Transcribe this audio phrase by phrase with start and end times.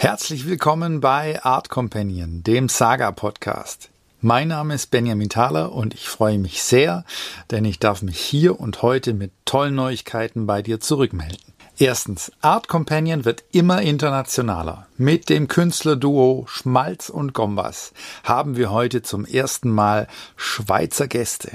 [0.00, 3.90] Herzlich willkommen bei Art Companion, dem Saga Podcast.
[4.20, 7.04] Mein Name ist Benjamin Thaler und ich freue mich sehr,
[7.50, 11.52] denn ich darf mich hier und heute mit tollen Neuigkeiten bei dir zurückmelden.
[11.78, 14.86] Erstens, Art Companion wird immer internationaler.
[14.98, 17.92] Mit dem Künstlerduo Schmalz und Gombas
[18.22, 20.06] haben wir heute zum ersten Mal
[20.36, 21.50] Schweizer Gäste.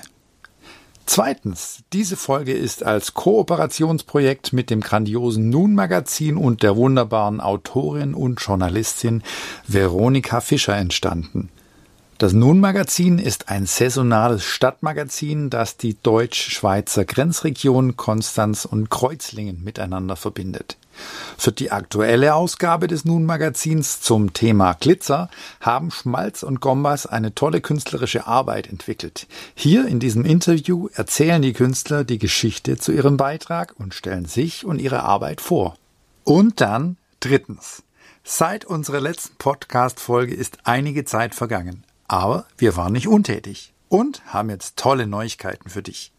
[1.06, 8.14] Zweitens, diese Folge ist als Kooperationsprojekt mit dem grandiosen Nun Magazin und der wunderbaren Autorin
[8.14, 9.22] und Journalistin
[9.68, 11.50] Veronika Fischer entstanden.
[12.20, 20.78] Das Nun-Magazin ist ein saisonales Stadtmagazin, das die deutsch-schweizer Grenzregion Konstanz und Kreuzlingen miteinander verbindet.
[21.38, 27.62] Für die aktuelle Ausgabe des Nun-Magazins zum Thema Glitzer haben Schmalz und Gombas eine tolle
[27.62, 29.28] künstlerische Arbeit entwickelt.
[29.56, 34.66] Hier in diesem Interview erzählen die Künstler die Geschichte zu ihrem Beitrag und stellen sich
[34.66, 35.76] und ihre Arbeit vor.
[36.24, 37.82] Und dann drittens.
[38.24, 41.84] Seit unserer letzten Podcast-Folge ist einige Zeit vergangen.
[42.14, 46.12] Aber wir waren nicht untätig und haben jetzt tolle Neuigkeiten für dich.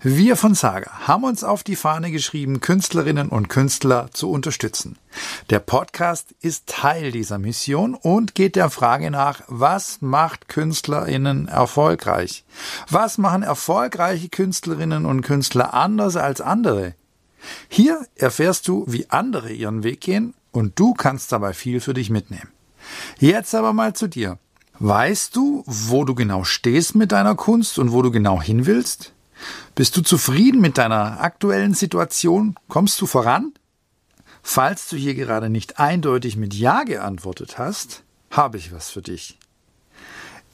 [0.00, 4.96] Wir von Saga haben uns auf die Fahne geschrieben, Künstlerinnen und Künstler zu unterstützen.
[5.50, 12.46] Der Podcast ist Teil dieser Mission und geht der Frage nach, was macht Künstlerinnen erfolgreich?
[12.88, 16.94] Was machen erfolgreiche Künstlerinnen und Künstler anders als andere?
[17.68, 22.08] Hier erfährst du, wie andere ihren Weg gehen und du kannst dabei viel für dich
[22.08, 22.48] mitnehmen.
[23.18, 24.38] Jetzt aber mal zu dir.
[24.78, 29.12] Weißt du, wo du genau stehst mit deiner Kunst und wo du genau hin willst?
[29.74, 32.56] Bist du zufrieden mit deiner aktuellen Situation?
[32.68, 33.52] Kommst du voran?
[34.42, 39.38] Falls du hier gerade nicht eindeutig mit Ja geantwortet hast, habe ich was für dich.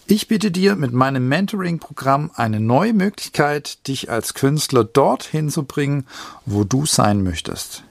[0.07, 6.07] Ich biete dir mit meinem Mentoring-Programm eine neue Möglichkeit, dich als Künstler dorthin zu bringen,
[6.45, 7.85] wo du sein möchtest.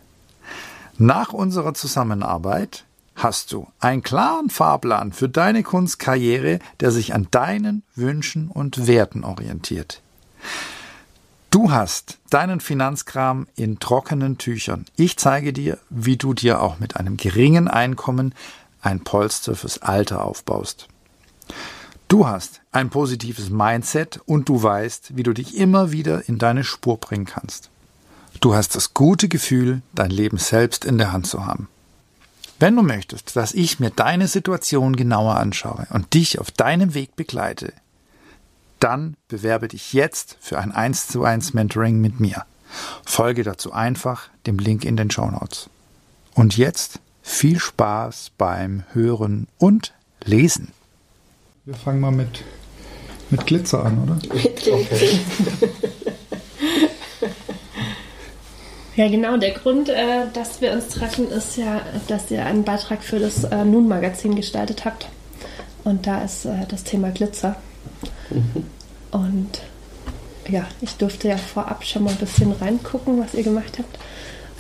[0.97, 2.83] Nach unserer Zusammenarbeit
[3.23, 9.23] hast du einen klaren Fahrplan für deine Kunstkarriere, der sich an deinen Wünschen und Werten
[9.23, 10.01] orientiert.
[11.51, 14.85] Du hast deinen Finanzkram in trockenen Tüchern.
[14.95, 18.33] Ich zeige dir, wie du dir auch mit einem geringen Einkommen
[18.81, 20.87] ein Polster fürs Alter aufbaust.
[22.07, 26.63] Du hast ein positives Mindset und du weißt, wie du dich immer wieder in deine
[26.63, 27.69] Spur bringen kannst.
[28.39, 31.67] Du hast das gute Gefühl, dein Leben selbst in der Hand zu haben.
[32.61, 37.15] Wenn du möchtest, dass ich mir deine Situation genauer anschaue und dich auf deinem Weg
[37.15, 37.73] begleite,
[38.79, 42.45] dann bewerbe dich jetzt für ein 1 zu 1 Mentoring mit mir.
[43.03, 45.71] Folge dazu einfach dem Link in den Show Notes.
[46.35, 50.71] Und jetzt viel Spaß beim Hören und Lesen.
[51.65, 52.43] Wir fangen mal mit,
[53.31, 54.13] mit Glitzer an, oder?
[54.35, 54.73] Mit Glitzer.
[54.75, 55.19] Okay.
[58.95, 59.37] Ja, genau.
[59.37, 63.45] Der Grund, äh, dass wir uns treffen, ist ja, dass ihr einen Beitrag für das
[63.45, 65.07] äh, Nun-Magazin gestaltet habt.
[65.83, 67.55] Und da ist äh, das Thema Glitzer.
[68.29, 68.65] Mhm.
[69.11, 69.61] Und
[70.49, 73.97] ja, ich durfte ja vorab schon mal ein bisschen reingucken, was ihr gemacht habt.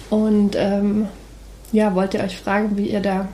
[0.09, 1.07] Und ähm,
[1.71, 3.27] ja, wollt ihr euch fragen, wie ihr da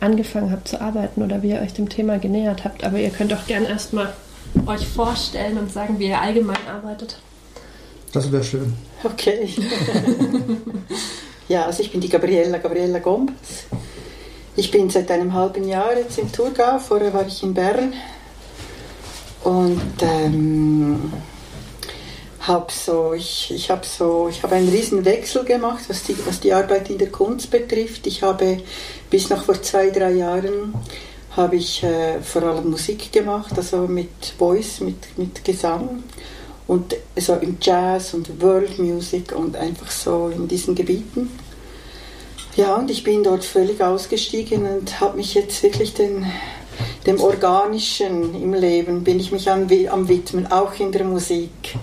[0.00, 2.84] angefangen habt zu arbeiten oder wie ihr euch dem Thema genähert habt.
[2.84, 4.12] Aber ihr könnt auch gerne erstmal
[4.66, 7.18] euch vorstellen und sagen, wie ihr allgemein arbeitet.
[8.12, 8.74] Das wäre schön.
[9.02, 9.48] Okay.
[11.48, 13.64] ja, also ich bin die Gabriella, Gabriella Gombes.
[14.56, 17.94] Ich bin seit einem halben Jahr jetzt im Thurgau, vorher war ich in Bern
[19.42, 21.12] und ähm,
[22.40, 26.40] habe so, ich, ich habe so, ich habe einen riesen Wechsel gemacht, was die, was
[26.40, 28.06] die Arbeit in der Kunst betrifft.
[28.06, 28.58] Ich habe
[29.08, 30.74] bis noch vor zwei, drei Jahren
[31.36, 36.02] habe ich äh, vor allem Musik gemacht, also mit Voice, mit, mit Gesang
[36.70, 41.28] und so im Jazz und World Music und einfach so in diesen Gebieten.
[42.54, 46.24] Ja, und ich bin dort völlig ausgestiegen und habe mich jetzt wirklich den,
[47.06, 51.74] dem Organischen im Leben, bin ich mich am, am Widmen, auch in der Musik.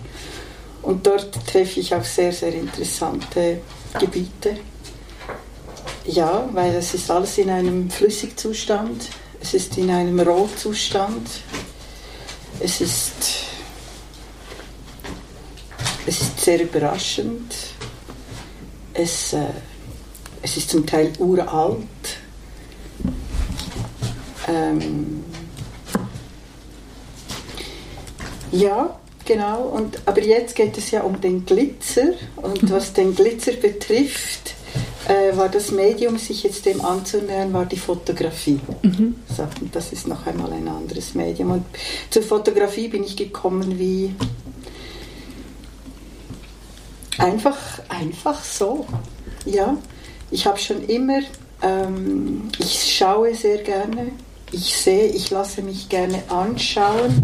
[0.83, 3.59] Und dort treffe ich auf sehr, sehr interessante
[3.99, 4.55] Gebiete.
[6.05, 9.09] Ja, weil es ist alles in einem Flüssigzustand,
[9.41, 11.27] es ist in einem Rohzustand,
[12.61, 13.46] es ist
[16.07, 17.53] es ist sehr überraschend.
[18.93, 19.45] Es, äh,
[20.41, 21.83] es ist zum Teil uralt.
[24.47, 25.25] Ähm,
[28.51, 29.63] ja, genau.
[29.63, 32.13] Und, aber jetzt geht es ja um den Glitzer.
[32.37, 32.71] Und mhm.
[32.71, 34.55] was den Glitzer betrifft,
[35.09, 38.61] äh, war das Medium, sich jetzt dem anzunähern, war die Fotografie.
[38.81, 39.15] Mhm.
[39.35, 41.51] So, und das ist noch einmal ein anderes Medium.
[41.51, 41.65] Und
[42.09, 44.15] zur Fotografie bin ich gekommen wie
[47.17, 47.57] Einfach,
[47.89, 48.85] einfach so.
[49.45, 49.77] Ja,
[50.31, 51.21] ich habe schon immer
[51.61, 54.11] Ähm, ich schaue sehr gerne.
[54.51, 57.21] Ich sehe, ich lasse mich gerne anschauen,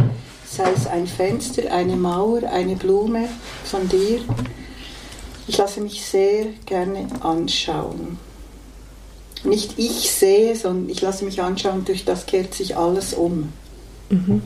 [0.49, 3.29] sei es ein Fenster, eine Mauer, eine Blume
[3.63, 4.19] von dir.
[5.47, 8.17] Ich lasse mich sehr gerne anschauen.
[9.43, 13.51] Nicht ich sehe, sondern ich lasse mich anschauen, durch das kehrt sich alles um.
[14.09, 14.41] Mhm.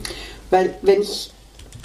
[0.50, 1.32] Weil wenn ich,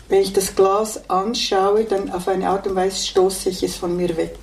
[0.09, 3.95] wenn ich das Glas anschaue, dann auf eine Art und Weise stoße ich es von
[3.95, 4.37] mir weg.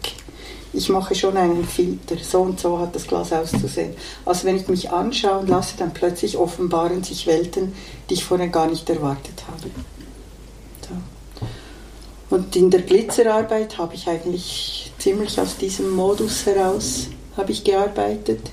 [0.72, 3.94] Ich mache schon einen Filter, so und so hat das Glas auszusehen.
[4.24, 7.74] Also wenn ich mich anschauen lasse, dann plötzlich offenbaren sich Welten,
[8.08, 9.70] die ich vorher gar nicht erwartet habe.
[10.88, 12.36] So.
[12.36, 18.50] Und in der Glitzerarbeit habe ich eigentlich ziemlich aus diesem Modus heraus habe ich gearbeitet.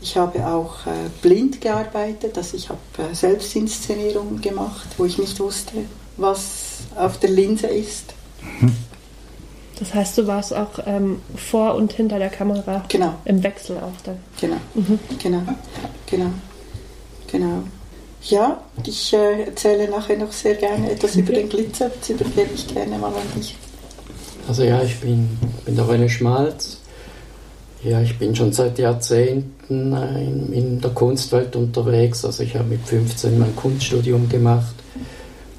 [0.00, 5.38] Ich habe auch äh, blind gearbeitet, also ich habe äh, Selbstinszenierungen gemacht, wo ich nicht
[5.40, 5.72] wusste,
[6.16, 8.14] was auf der Linse ist.
[8.60, 8.76] Mhm.
[9.78, 13.14] Das heißt, du warst auch ähm, vor und hinter der Kamera genau.
[13.24, 14.18] im Wechsel auch dann.
[14.40, 14.98] Genau, mhm.
[15.22, 15.42] genau,
[16.06, 16.30] genau,
[17.30, 17.62] genau.
[18.22, 22.66] Ja, ich äh, erzähle nachher noch sehr gerne etwas über den Glitzer, das übergebe ich
[22.66, 23.56] gerne mal an dich.
[24.48, 26.78] Also ja, ich bin, bin der René Schmalz.
[27.86, 32.24] Ja, ich bin schon seit Jahrzehnten äh, in, in der Kunstwelt unterwegs.
[32.24, 34.74] Also ich habe mit 15 mein Kunststudium gemacht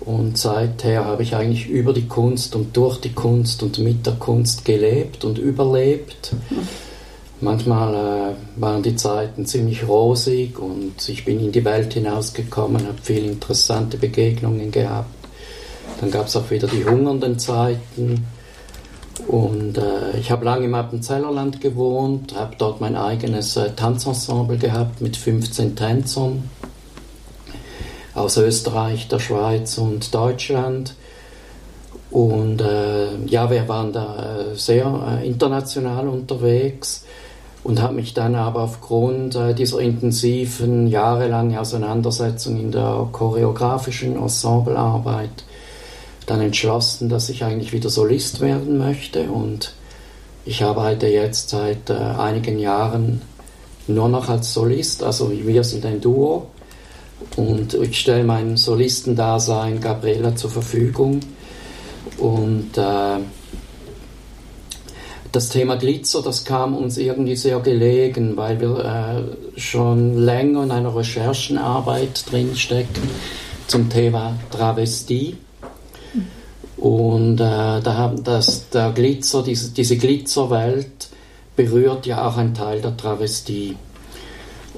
[0.02, 4.16] und seither habe ich eigentlich über die Kunst und durch die Kunst und mit der
[4.16, 6.34] Kunst gelebt und überlebt.
[7.40, 12.98] Manchmal äh, waren die Zeiten ziemlich rosig und ich bin in die Welt hinausgekommen, habe
[13.02, 15.16] viele interessante Begegnungen gehabt.
[16.02, 18.26] Dann gab es auch wieder die hungernden Zeiten.
[19.26, 25.02] Und äh, ich habe lange im Appenzellerland gewohnt, habe dort mein eigenes äh, Tanzensemble gehabt
[25.02, 26.50] mit 15 Tänzern
[28.14, 30.96] aus Österreich, der Schweiz und Deutschland.
[32.12, 37.06] Und äh, ja, wir waren da äh, sehr äh, international unterwegs
[37.64, 45.44] und habe mich dann aber aufgrund äh, dieser intensiven, jahrelangen Auseinandersetzung in der choreografischen Ensemblearbeit
[46.28, 49.24] dann entschlossen, dass ich eigentlich wieder Solist werden möchte.
[49.24, 49.74] Und
[50.46, 53.24] ich arbeite jetzt seit äh, einigen Jahren
[53.88, 56.48] nur noch als Solist, also wir sind ein Duo
[57.38, 61.22] und ich stelle mein Solistendasein Gabriela zur Verfügung.
[62.18, 63.20] Und äh,
[65.32, 70.72] das Thema Glitzer, das kam uns irgendwie sehr gelegen, weil wir äh, schon länger in
[70.72, 73.04] einer Recherchenarbeit drinstecken
[73.68, 75.38] zum Thema Travestie.
[76.78, 81.10] Und äh, da das, der Glitzer, diese, diese Glitzerwelt
[81.56, 83.76] berührt ja auch einen Teil der Travestie.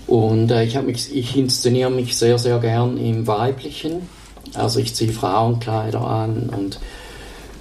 [0.07, 4.07] Und äh, ich, mich, ich inszeniere mich sehr, sehr gern im Weiblichen.
[4.55, 6.79] Also ich ziehe Frauenkleider an und,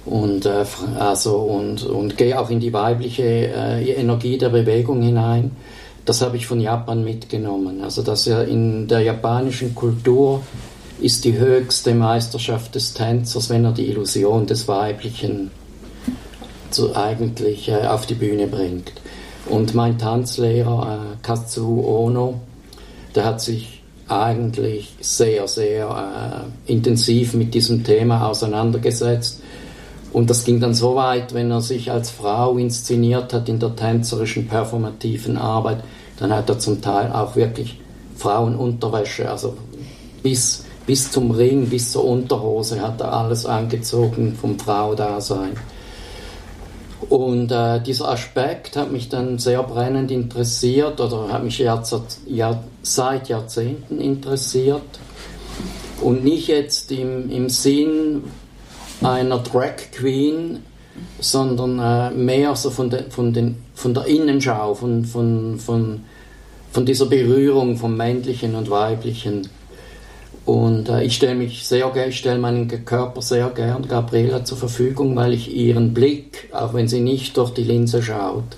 [0.05, 0.65] und, äh,
[0.97, 5.51] also und, und gehe auch in die weibliche äh, Energie der Bewegung hinein.
[6.05, 7.83] Das habe ich von Japan mitgenommen.
[7.83, 10.41] Also dass ja in der japanischen Kultur
[11.01, 15.51] ist die höchste Meisterschaft des Tänzers, wenn er die Illusion des Weiblichen
[16.71, 18.91] zu, eigentlich äh, auf die Bühne bringt.
[19.47, 22.41] Und mein Tanzlehrer äh, Katsu Ono,
[23.15, 29.41] der hat sich eigentlich sehr, sehr äh, intensiv mit diesem Thema auseinandergesetzt.
[30.11, 33.75] Und das ging dann so weit, wenn er sich als Frau inszeniert hat in der
[33.75, 35.83] tänzerischen, performativen Arbeit,
[36.17, 37.79] dann hat er zum Teil auch wirklich
[38.17, 39.55] Frauenunterwäsche, also
[40.23, 45.51] bis, bis zum Ring, bis zur Unterhose hat er alles angezogen vom Fraudasein.
[47.09, 51.83] Und äh, dieser Aspekt hat mich dann sehr brennend interessiert oder hat mich Jahr,
[52.81, 54.81] seit Jahrzehnten interessiert.
[56.01, 58.23] Und nicht jetzt im, im Sinn
[59.03, 60.63] einer Drag Queen,
[61.19, 66.03] sondern äh, mehr so von, de, von, den, von der Innenschau, von, von, von,
[66.71, 69.49] von dieser Berührung vom Männlichen und Weiblichen.
[70.49, 75.15] Und äh, ich stelle mich sehr ich stelle meinen Körper sehr gern Gabriela zur Verfügung,
[75.15, 78.57] weil ich ihren Blick, auch wenn sie nicht durch die Linse schaut,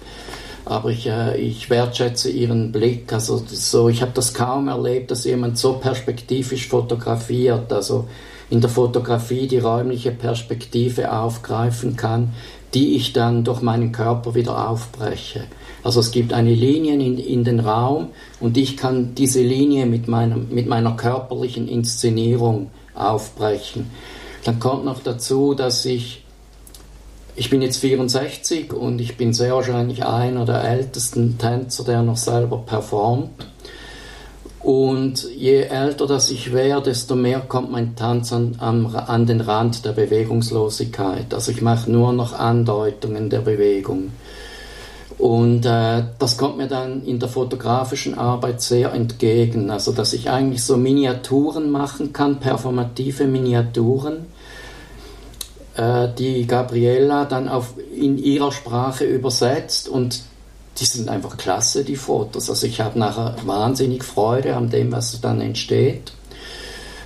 [0.64, 3.12] aber ich, äh, ich wertschätze ihren Blick.
[3.12, 8.08] Also so, ich habe das kaum erlebt, dass jemand so perspektivisch fotografiert, also
[8.50, 12.34] in der Fotografie die räumliche Perspektive aufgreifen kann,
[12.74, 15.44] die ich dann durch meinen Körper wieder aufbreche.
[15.84, 18.10] Also es gibt eine Linie in, in den Raum
[18.40, 23.90] und ich kann diese Linie mit, meinem, mit meiner körperlichen Inszenierung aufbrechen.
[24.44, 26.24] Dann kommt noch dazu, dass ich,
[27.36, 32.18] ich bin jetzt 64 und ich bin sehr wahrscheinlich einer der ältesten Tänzer, der noch
[32.18, 33.48] selber performt.
[34.60, 39.86] Und je älter das ich wäre, desto mehr kommt mein Tanz an, an den Rand
[39.86, 41.34] der Bewegungslosigkeit.
[41.34, 44.12] Also ich mache nur noch Andeutungen der Bewegung.
[45.22, 49.70] Und äh, das kommt mir dann in der fotografischen Arbeit sehr entgegen.
[49.70, 54.26] Also, dass ich eigentlich so Miniaturen machen kann, performative Miniaturen,
[55.76, 60.24] äh, die Gabriella dann auf, in ihrer Sprache übersetzt und
[60.80, 62.50] die sind einfach klasse, die Fotos.
[62.50, 66.14] Also ich habe nachher wahnsinnig Freude an dem, was dann entsteht.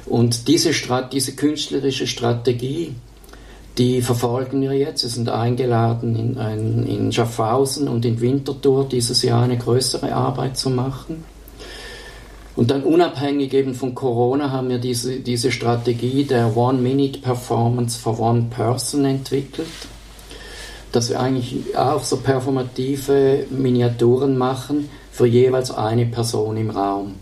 [0.05, 2.95] Und diese, Strat diese künstlerische Strategie,
[3.77, 5.01] die verfolgen wir jetzt.
[5.01, 10.57] Sie sind eingeladen, in, ein, in Schaffhausen und in Winterthur dieses Jahr eine größere Arbeit
[10.57, 11.25] zu machen.
[12.55, 18.45] Und dann unabhängig eben von Corona haben wir diese, diese Strategie der One-Minute-Performance for One
[18.49, 19.67] Person entwickelt,
[20.93, 27.15] dass wir eigentlich auch so performative Miniaturen machen für jeweils eine Person im Raum.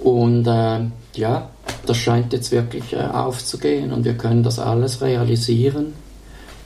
[0.00, 0.80] Und äh,
[1.14, 1.50] ja,
[1.86, 5.94] das scheint jetzt wirklich äh, aufzugehen und wir können das alles realisieren.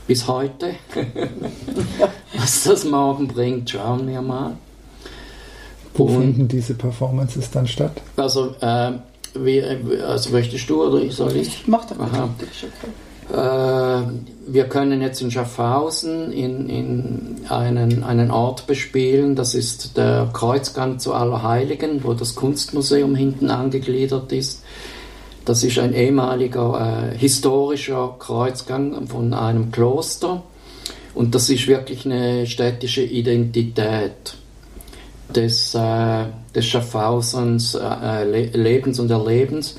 [0.06, 0.74] Bis heute.
[2.36, 4.56] Was das morgen bringt, schauen wir mal.
[5.94, 8.00] Wo und, finden diese Performances dann statt?
[8.16, 8.92] Also, äh,
[9.34, 11.48] wie, also möchtest du oder soll ich?
[11.48, 11.98] Ich mach das.
[11.98, 12.30] Aha.
[13.32, 14.02] Äh,
[14.50, 20.98] wir können jetzt in Schaffhausen in, in einen, einen Ort bespielen, das ist der Kreuzgang
[20.98, 24.62] zu Allerheiligen, wo das Kunstmuseum hinten angegliedert ist.
[25.44, 30.42] Das ist ein ehemaliger äh, historischer Kreuzgang von einem Kloster
[31.14, 34.36] und das ist wirklich eine städtische Identität
[35.34, 38.24] des, äh, des Schaffhausens äh,
[38.56, 39.78] Lebens und Erlebens.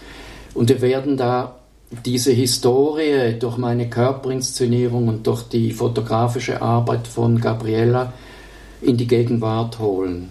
[0.54, 1.59] Und wir werden da
[2.06, 8.14] diese Historie durch meine Körperinszenierung und durch die fotografische Arbeit von Gabriella
[8.82, 10.30] in die Gegenwart holen.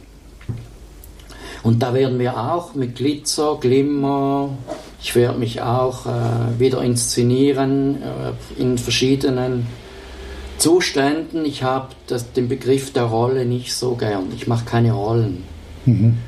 [1.64, 4.50] Und da werden wir auch mit Glitzer, Glimmer,
[5.02, 9.66] ich werde mich auch äh, wieder inszenieren äh, in verschiedenen
[10.58, 11.44] Zuständen.
[11.44, 11.88] Ich habe
[12.36, 14.26] den Begriff der Rolle nicht so gern.
[14.36, 15.44] Ich mache keine Rollen.
[15.84, 16.18] Mhm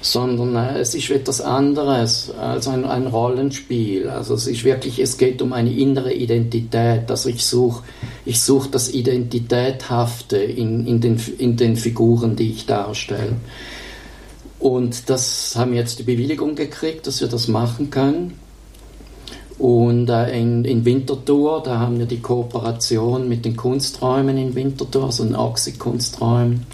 [0.00, 4.08] sondern äh, es ist etwas anderes als ein, ein, Rollenspiel.
[4.08, 7.10] Also es ist wirklich, es geht um eine innere Identität.
[7.10, 7.82] Also ich suche
[8.24, 13.36] ich such das Identitäthafte in, in, den, in den Figuren, die ich darstelle.
[14.58, 18.38] Und das haben wir jetzt die Bewilligung gekriegt, dass wir das machen können.
[19.58, 25.04] Und äh, in, in Winterthur, da haben wir die Kooperation mit den Kunsträumen in Winterthur,
[25.04, 26.66] also den Oxy-Kunsträumen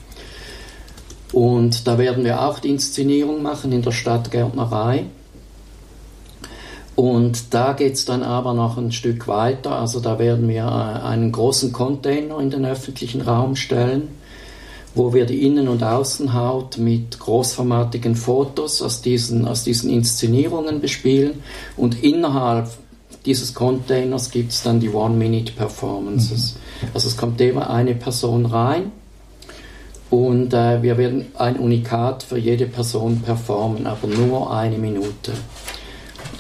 [1.35, 5.07] und da werden wir auch die Inszenierung machen in der Stadtgärtnerei.
[6.95, 9.73] Und da geht es dann aber noch ein Stück weiter.
[9.73, 14.11] Also da werden wir äh, einen großen Container in den öffentlichen Raum stellen,
[14.95, 21.43] wo wir die Innen- und Außenhaut mit großformatigen Fotos aus diesen, aus diesen Inszenierungen bespielen.
[21.77, 22.69] Und innerhalb
[23.27, 26.55] dieses Containers gibt es dann die One-Minute-Performances.
[26.55, 26.89] Mhm.
[26.95, 28.93] Also es kommt immer eine Person rein
[30.15, 35.33] und äh, wir werden ein Unikat für jede Person performen, aber nur eine Minute.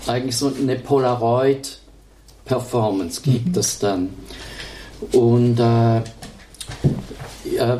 [0.06, 3.58] Eigentlich so eine Polaroid-Performance gibt mhm.
[3.58, 4.10] es dann.
[5.10, 6.02] Und äh,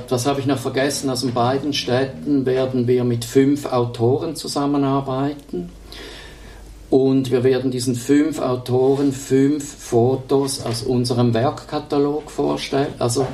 [0.09, 1.11] das habe ich noch vergessen.
[1.11, 5.71] Also in beiden Städten werden wir mit fünf Autoren zusammenarbeiten.
[6.91, 13.29] Und wir werden diesen fünf Autoren fünf Fotos aus unserem Werkkatalog vorstellen, also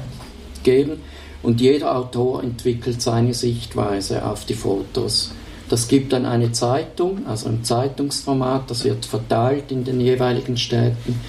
[0.62, 1.00] geben.
[1.42, 5.32] Und jeder Autor entwickelt seine Sichtweise auf die Fotos.
[5.68, 11.20] Das gibt dann eine Zeitung, also ein Zeitungsformat, das wird verteilt in den jeweiligen Städten.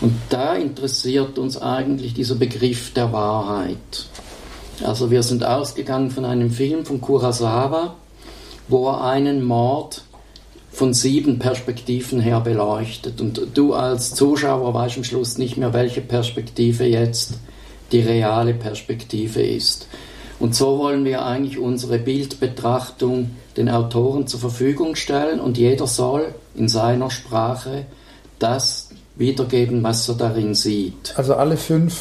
[0.00, 4.06] Und da interessiert uns eigentlich dieser Begriff der Wahrheit.
[4.84, 7.94] Also wir sind ausgegangen von einem Film von Kurosawa,
[8.68, 10.02] wo er einen Mord
[10.70, 13.20] von sieben Perspektiven her beleuchtet.
[13.20, 17.34] Und du als Zuschauer weißt am Schluss nicht mehr, welche Perspektive jetzt
[17.92, 19.86] die reale Perspektive ist.
[20.38, 26.34] Und so wollen wir eigentlich unsere Bildbetrachtung den Autoren zur Verfügung stellen und jeder soll
[26.54, 27.86] in seiner Sprache
[28.38, 31.14] das wiedergeben, was er darin sieht.
[31.16, 31.96] Also alle fünf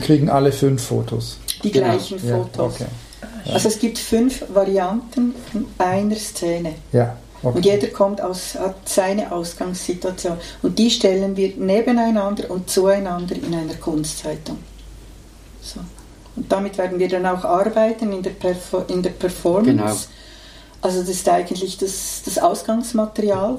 [0.00, 1.38] kriegen alle fünf Fotos.
[1.64, 1.86] Die genau.
[1.86, 2.78] gleichen Fotos.
[2.78, 3.52] Ja, okay.
[3.52, 6.74] Also es gibt fünf Varianten von einer Szene.
[6.92, 7.16] Ja.
[7.42, 7.56] Okay.
[7.56, 10.38] Und jeder kommt aus, hat seine Ausgangssituation.
[10.62, 14.58] Und die stellen wir nebeneinander und zueinander in einer Kunstzeitung.
[15.74, 15.80] So.
[16.36, 19.72] Und damit werden wir dann auch arbeiten in der, Perfor in der Performance.
[19.72, 19.92] Genau.
[20.80, 23.58] Also das ist eigentlich das, das Ausgangsmaterial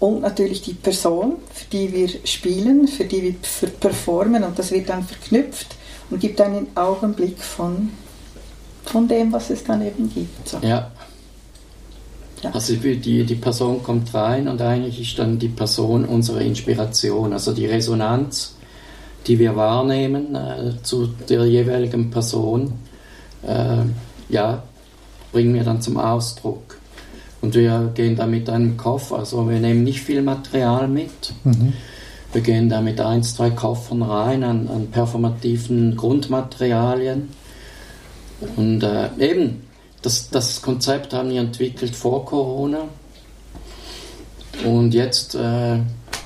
[0.00, 4.88] und natürlich die Person, für die wir spielen, für die wir performen und das wird
[4.88, 5.76] dann verknüpft
[6.10, 7.90] und gibt einen Augenblick von,
[8.84, 10.48] von dem, was es dann eben gibt.
[10.48, 10.58] So.
[10.62, 10.90] Ja.
[12.42, 12.50] ja.
[12.50, 17.52] Also die, die Person kommt rein und eigentlich ist dann die Person unsere Inspiration, also
[17.52, 18.54] die Resonanz
[19.26, 22.74] die wir wahrnehmen äh, zu der jeweiligen Person,
[23.46, 23.78] äh,
[24.28, 24.62] ja,
[25.32, 26.78] bringen wir dann zum Ausdruck.
[27.40, 31.34] Und wir gehen da mit einem Koffer, also wir nehmen nicht viel Material mit.
[31.44, 31.74] Mhm.
[32.32, 37.28] Wir gehen da mit ein, zwei Koffern rein an, an performativen Grundmaterialien.
[38.56, 39.62] Und äh, eben,
[40.02, 42.88] das, das Konzept haben wir entwickelt vor Corona.
[44.64, 45.78] Und jetzt äh,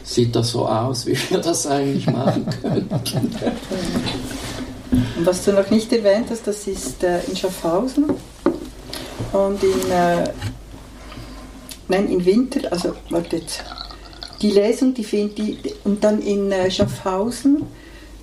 [0.08, 2.88] sieht das so aus, wie wir das eigentlich machen können.
[5.16, 8.06] Und was du noch nicht erwähnt hast, das ist äh, in Schaffhausen
[9.32, 10.24] und in, äh,
[11.88, 13.62] nein, in Winter, also wartet,
[14.40, 17.64] die Lesung, die findet die, und dann in äh, Schaffhausen,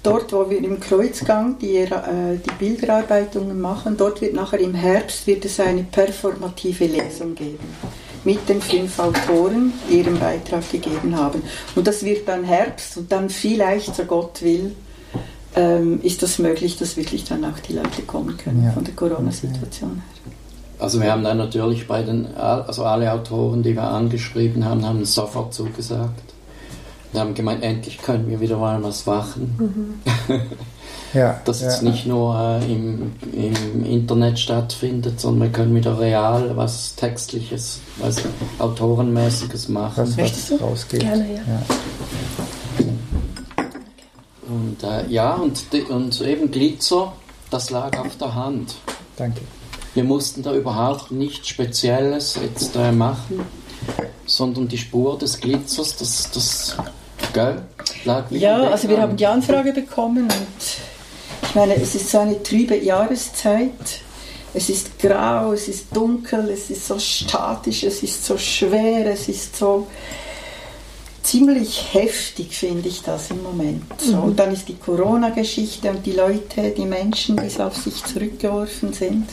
[0.02, 1.90] dort wo wir im Kreuzgang die, äh,
[2.38, 7.60] die Bilderarbeitungen machen, dort wird nachher im Herbst wird es eine performative Lesung geben
[8.26, 11.44] mit den fünf Autoren, die ihren Beitrag gegeben haben.
[11.76, 14.76] Und das wird dann Herbst und dann vielleicht, so Gott will,
[15.56, 18.72] ähm, ist das möglich, dass wirklich dann auch die Leute kommen können ja.
[18.72, 20.34] von der Corona-Situation her.
[20.78, 25.06] Also wir haben dann natürlich bei den, also alle Autoren, die wir angeschrieben haben, haben
[25.06, 26.34] sofort zugesagt.
[27.14, 30.02] Wir haben gemeint, endlich können wir wieder mal was machen.
[30.28, 30.36] Mhm.
[31.16, 31.68] ja, Dass ja.
[31.68, 37.80] es nicht nur äh, im, im Internet stattfindet, sondern wir können wieder real was Textliches,
[37.98, 38.18] was
[38.60, 40.14] Autorenmäßiges machen.
[40.18, 41.00] Was, was rausgeht.
[41.00, 41.42] Gerne, ja.
[41.48, 41.62] ja.
[44.48, 47.14] Und äh, ja, und, und eben Glitzer,
[47.50, 48.76] das lag auf der Hand.
[49.16, 49.42] Danke.
[49.94, 53.40] Wir mussten da überhaupt nichts Spezielles jetzt äh, machen,
[54.26, 56.78] sondern die Spur des Glitzers, das, das
[57.34, 57.62] gell,
[58.04, 60.95] lag Ja, also wir haben die Anfrage bekommen und
[61.56, 64.02] ich meine, es ist so eine trübe Jahreszeit.
[64.54, 69.30] Es ist grau, es ist dunkel, es ist so statisch, es ist so schwer, es
[69.30, 69.88] ist so
[71.24, 73.86] ziemlich heftig, finde ich das im Moment.
[74.02, 74.24] So, mhm.
[74.24, 79.26] Und dann ist die Corona-Geschichte und die Leute, die Menschen, die auf sich zurückgeworfen sind.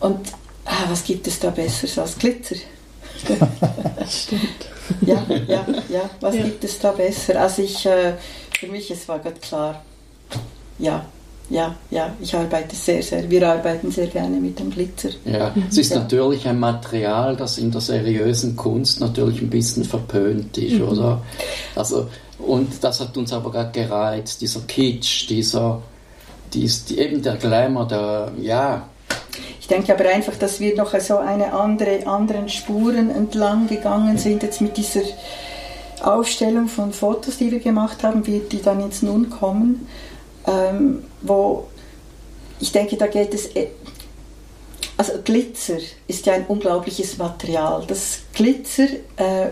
[0.00, 0.32] Und
[0.64, 2.56] ah, was gibt es da Besseres als Glitzer?
[4.10, 4.66] Stimmt.
[5.02, 6.10] Ja, ja, ja.
[6.20, 6.42] Was ja.
[6.42, 7.40] gibt es da besser?
[7.40, 8.14] Also ich, äh,
[8.58, 9.84] für mich, es war gerade klar,
[10.78, 11.04] ja,
[11.48, 15.10] ja, ja, ich arbeite sehr, sehr, wir arbeiten sehr gerne mit dem Glitzer.
[15.24, 16.00] Ja, es ist ja.
[16.00, 20.88] natürlich ein Material, das in der seriösen Kunst natürlich ein bisschen verpönt ist, mhm.
[20.88, 21.22] oder?
[21.76, 22.08] Also,
[22.38, 25.80] und das hat uns aber gerade gereizt, dieser Kitsch, dieser,
[26.52, 28.88] dies, die, eben der Glamour, der, ja,
[29.60, 34.44] ich denke aber einfach, dass wir noch so eine andere, anderen Spuren entlang gegangen sind,
[34.44, 35.02] jetzt mit dieser
[36.02, 39.88] Aufstellung von Fotos, die wir gemacht haben, die dann jetzt nun kommen,
[40.46, 41.66] ähm, wo
[42.60, 43.54] ich denke, da geht es.
[43.54, 43.68] E-
[44.98, 45.76] also Glitzer
[46.08, 47.84] ist ja ein unglaubliches Material.
[47.86, 49.48] Das Glitzer, äh,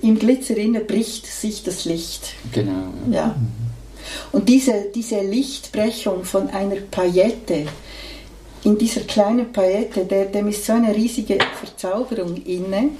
[0.00, 2.32] im Glitzer bricht sich das Licht.
[2.52, 2.84] Genau.
[3.10, 3.36] Ja.
[4.32, 7.66] Und diese, diese Lichtbrechung von einer Paillette,
[8.64, 12.90] in dieser kleinen Paillette, der, dem ist so eine riesige Verzauberung inne,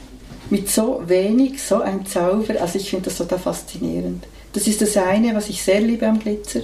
[0.50, 2.60] mit so wenig, so ein Zauber.
[2.60, 4.24] Also ich finde das total faszinierend.
[4.52, 6.60] Das ist das eine, was ich sehr liebe am Glitzer.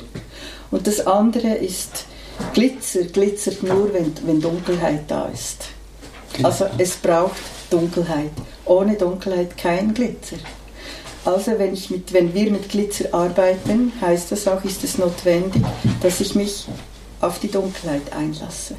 [0.75, 2.05] Und das andere ist,
[2.53, 5.67] Glitzer glitzert nur, wenn, wenn Dunkelheit da ist.
[6.43, 8.33] Also es braucht Dunkelheit.
[8.65, 10.35] Ohne Dunkelheit kein Glitzer.
[11.25, 15.63] Also wenn, ich mit, wenn wir mit Glitzer arbeiten, heißt das auch, ist es notwendig,
[16.03, 16.67] dass ich mich
[17.21, 18.75] auf die Dunkelheit einlasse.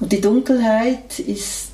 [0.00, 1.70] Und die Dunkelheit ist,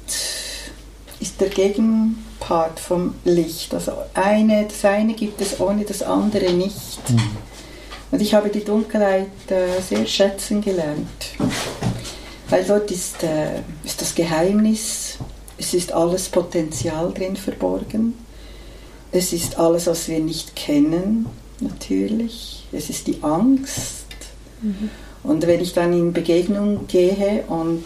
[1.18, 3.72] ist der Gegenpart vom Licht.
[3.72, 7.08] Also eine, das eine gibt es ohne das andere nicht.
[7.08, 7.38] Mhm.
[8.10, 11.08] Und ich habe die Dunkelheit äh, sehr schätzen gelernt.
[12.48, 15.18] Weil dort ist, äh, ist das Geheimnis,
[15.56, 18.14] es ist alles Potenzial drin verborgen.
[19.12, 21.26] Es ist alles, was wir nicht kennen,
[21.60, 22.66] natürlich.
[22.72, 24.00] Es ist die Angst,
[24.62, 24.90] Mhm.
[25.22, 27.84] Und wenn ich dann in Begegnung gehe und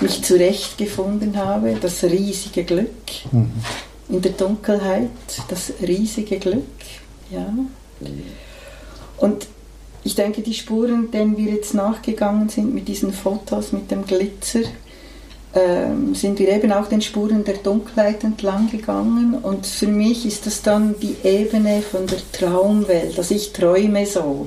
[0.00, 2.88] mich zurechtgefunden habe, das riesige Glück
[3.32, 3.50] mhm.
[4.08, 5.10] in der Dunkelheit,
[5.48, 6.64] das riesige Glück,
[7.30, 7.52] ja.
[9.18, 9.46] Und
[10.02, 14.60] ich denke, die Spuren, denen wir jetzt nachgegangen sind mit diesen Fotos, mit dem Glitzer,
[15.54, 20.46] ähm, sind wir eben auch den Spuren der Dunkelheit entlang gegangen und für mich ist
[20.46, 24.46] das dann die Ebene von der Traumwelt, also ich träume so.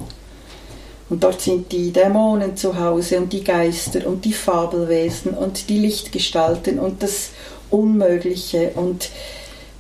[1.10, 5.80] Und dort sind die Dämonen zu Hause und die Geister und die Fabelwesen und die
[5.80, 7.32] Lichtgestalten und das
[7.70, 9.10] Unmögliche und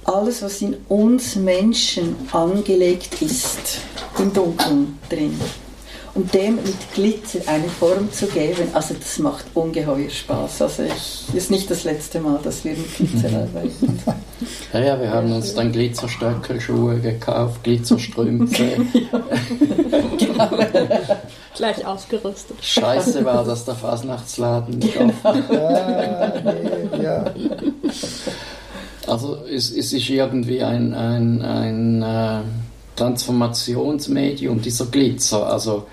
[0.05, 3.79] alles, was in uns Menschen angelegt ist,
[4.19, 5.39] im Dunkeln drin.
[6.15, 10.61] und dem mit Glitzer eine Form zu geben, also das macht ungeheuer Spaß.
[10.61, 13.35] Also ich ist nicht das letzte Mal, dass wir mit Glitzer mhm.
[13.35, 13.99] arbeiten.
[14.73, 18.63] Ja, ja, wir haben uns dann Glitzerstöckelschuhe gekauft, Glitzerstrümpfe.
[20.19, 20.49] genau.
[21.55, 22.57] Gleich ausgerüstet.
[22.61, 25.13] Scheiße war, dass der Fasnachtsladen nicht genau.
[25.23, 27.25] offen ah, nee, ja.
[29.07, 32.41] Also es, es ist irgendwie ein, ein, ein äh,
[32.95, 35.47] Transformationsmedium, dieser Glitzer.
[35.47, 35.87] Also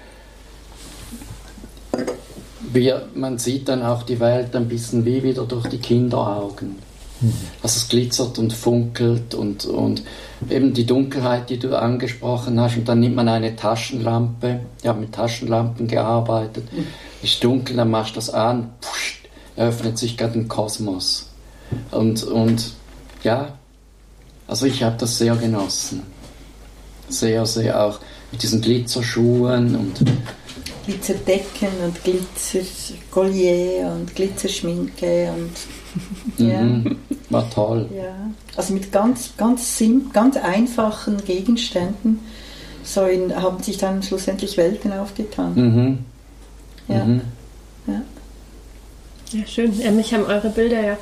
[2.73, 6.77] wir, man sieht dann auch die Welt ein bisschen wie wieder durch die Kinderaugen.
[7.21, 7.33] Mhm.
[7.63, 10.03] Also es glitzert und funkelt und, und
[10.49, 12.77] eben die Dunkelheit, die du angesprochen hast.
[12.77, 14.61] Und dann nimmt man eine Taschenlampe.
[14.81, 16.73] Ich habe mit Taschenlampen gearbeitet.
[16.73, 16.87] Mhm.
[17.23, 21.29] Ist dunkel, dann machst du das an, pfft, öffnet sich gerade ein Kosmos.
[21.91, 22.73] Und, und
[23.23, 23.59] ja,
[24.47, 26.03] also ich habe das sehr genossen.
[27.09, 28.01] Sehr, sehr auch
[28.33, 30.05] mit diesen Glitzerschuhen und
[30.87, 36.61] Glitzerdecken und Glitzercollier und Glitzerschminke und ja.
[36.61, 36.97] Mhm.
[37.31, 37.89] War toll.
[37.95, 38.15] Ja.
[38.57, 42.21] Also mit ganz, ganz, sim ganz einfachen Gegenständen
[42.83, 45.55] so in, haben sich dann schlussendlich Welten aufgetan.
[45.55, 45.99] Mhm.
[46.89, 47.05] Ja.
[47.05, 47.21] Mhm.
[47.87, 48.03] ja.
[49.33, 49.73] Ja, schön.
[49.95, 50.99] Mich haben eure Bilder ja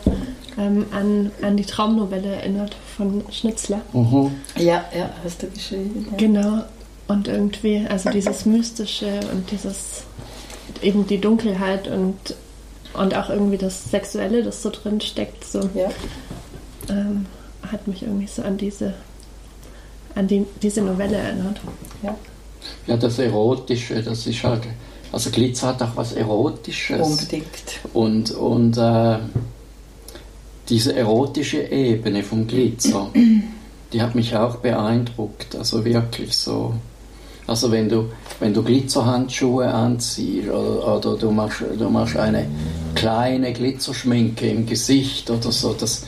[0.58, 3.80] ähm, an, an die Traumnovelle erinnert von Schnitzler.
[3.92, 4.32] Mhm.
[4.56, 6.06] Ja, ja, hast du geschrieben.
[6.10, 6.16] Ja.
[6.16, 6.64] Genau.
[7.06, 10.02] Und irgendwie, also dieses Mystische und dieses,
[10.82, 12.16] eben die Dunkelheit und,
[12.92, 15.88] und auch irgendwie das Sexuelle, das so drin steckt, so, ja.
[16.90, 17.26] ähm,
[17.62, 18.94] hat mich irgendwie so an diese,
[20.14, 21.60] an die, diese Novelle erinnert.
[22.02, 22.14] Ja.
[22.86, 24.64] ja, das Erotische, das ist halt,
[25.10, 27.06] also Glitzer hat auch was Erotisches.
[27.06, 27.46] Unbedingt.
[27.94, 29.18] Und, und äh,
[30.68, 33.10] diese erotische Ebene vom Glitzer,
[33.92, 35.56] die hat mich auch beeindruckt.
[35.56, 36.74] Also wirklich so.
[37.46, 42.46] Also wenn du, wenn du Glitzerhandschuhe anziehst oder, oder du, machst, du machst eine
[42.94, 46.04] kleine Glitzerschminke im Gesicht oder so, das,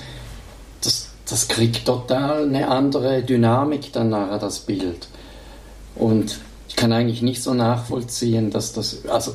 [0.83, 5.09] das, das kriegt total eine andere Dynamik dann nachher, das Bild.
[5.95, 9.35] Und ich kann eigentlich nicht so nachvollziehen, dass das, also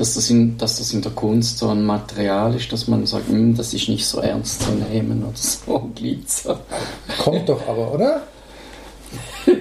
[0.00, 3.28] dass das, in, dass das in der Kunst so ein Material ist, dass man sagt,
[3.28, 6.58] hm, das ist nicht so ernst zu nehmen oder so, Glitzer.
[7.22, 8.22] Kommt doch aber, oder?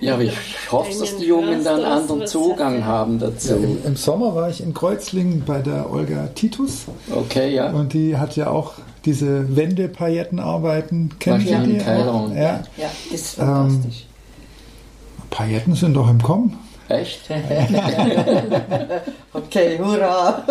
[0.00, 0.36] ja, aber ich
[0.70, 3.50] hoffe, dass die Jungen dann einen anderen Zugang haben dazu.
[3.50, 6.84] Ja, im, im, Sommer war ich in Kreuzlingen bei der Olga Titus.
[7.10, 7.70] Okay, ja.
[7.70, 8.74] Und die hat ja auch
[9.06, 11.14] diese Wände-Paillettenarbeiten.
[11.18, 11.78] Kennt ihr die?
[11.78, 12.62] Keller ja.
[12.76, 14.02] ja, ist fantastisch.
[14.02, 16.58] Ähm, Pailletten sind doch im Kommen.
[16.88, 17.20] Echt?
[19.34, 20.42] okay, hurra!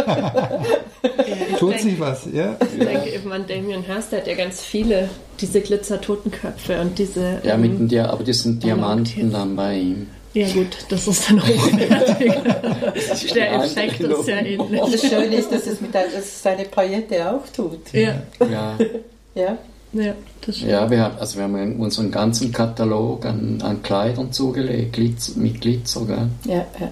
[1.57, 2.55] Tut denke, sich was, ja?
[2.61, 7.41] Ich denke eben an Damien Hirst, der hat ja ganz viele, diese Glitzer-Totenköpfe und diese.
[7.43, 10.07] Ja, mit ähm, aber das sind Diamanten dann bei ihm.
[10.33, 12.33] Ja gut, das ist dann hochwertig.
[13.33, 14.81] der Effekt ist ja ähnlich.
[14.81, 17.91] Und das Schöne ist, dass es, mit dass es seine Paillette auch tut.
[17.93, 18.21] Ja.
[18.47, 18.77] Ja.
[19.33, 19.57] ja.
[19.93, 20.71] Ja, das stimmt.
[20.71, 25.61] Ja, wir haben, also wir haben unseren ganzen Katalog an, an Kleidern zugelegt, Glitzer, mit
[25.61, 26.29] Glitzer, gell?
[26.45, 26.91] Ja, ja.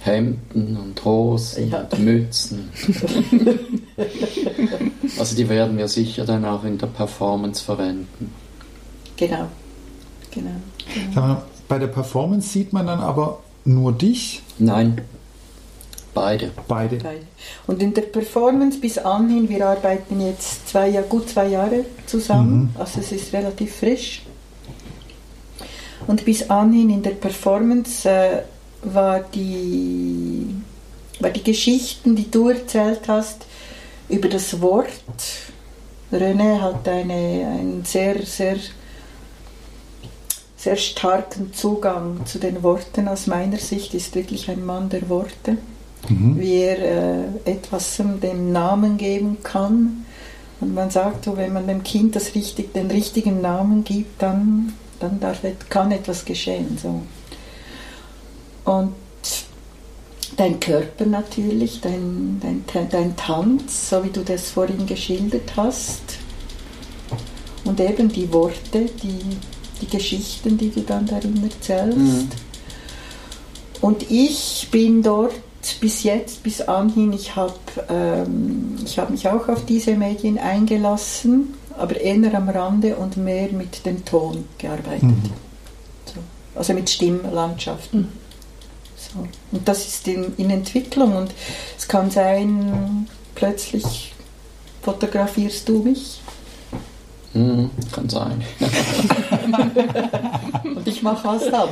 [0.00, 1.80] Hemden und Hosen ja.
[1.80, 2.70] und Mützen.
[5.18, 8.32] also die werden wir sicher dann auch in der Performance verwenden.
[9.16, 9.48] Genau.
[10.30, 10.50] genau.
[11.14, 11.42] genau.
[11.68, 14.42] Bei der Performance sieht man dann aber nur dich?
[14.58, 15.02] Nein.
[16.16, 16.50] Beide.
[16.66, 16.96] Beide.
[16.96, 17.26] Beide.
[17.66, 22.80] Und in der Performance bis anhin, wir arbeiten jetzt zwei, gut zwei Jahre zusammen, mhm.
[22.80, 24.22] also es ist relativ frisch.
[26.06, 28.42] Und bis anhin in der Performance äh,
[28.82, 30.46] war, die,
[31.20, 33.44] war die Geschichten, die du erzählt hast,
[34.08, 34.88] über das Wort.
[36.10, 38.56] René hat eine, einen sehr, sehr,
[40.56, 43.06] sehr starken Zugang zu den Worten.
[43.06, 45.58] Aus meiner Sicht ist wirklich ein Mann der Worte
[46.08, 46.38] mhm.
[46.38, 50.04] wie er äh, etwas dem Namen geben kann.
[50.60, 54.72] Und man sagt so, wenn man dem Kind das richtig, den richtigen Namen gibt, dann,
[55.00, 56.78] dann darf, kann etwas geschehen.
[56.80, 57.02] So.
[58.64, 58.94] Und
[60.36, 66.18] dein Körper natürlich, dein, dein, dein Tanz, so wie du das vorhin geschildert hast.
[67.64, 69.36] Und eben die Worte, die,
[69.80, 71.98] die Geschichten, die du dann darin erzählst.
[71.98, 72.28] Mhm.
[73.80, 75.34] Und ich bin dort
[75.74, 77.54] bis jetzt, bis anhin, ich habe
[77.88, 83.84] ähm, hab mich auch auf diese Medien eingelassen, aber eher am Rande und mehr mit
[83.84, 85.02] dem Ton gearbeitet.
[85.02, 85.22] Mhm.
[86.04, 86.20] So.
[86.54, 88.00] Also mit Stimmlandschaften.
[88.00, 88.08] Mhm.
[88.96, 89.28] So.
[89.52, 91.34] Und das ist in, in Entwicklung und
[91.78, 94.14] es kann sein, plötzlich
[94.82, 96.20] fotografierst du mich
[97.36, 98.42] Hm, kann sein.
[100.64, 101.68] Und ich mache was dann.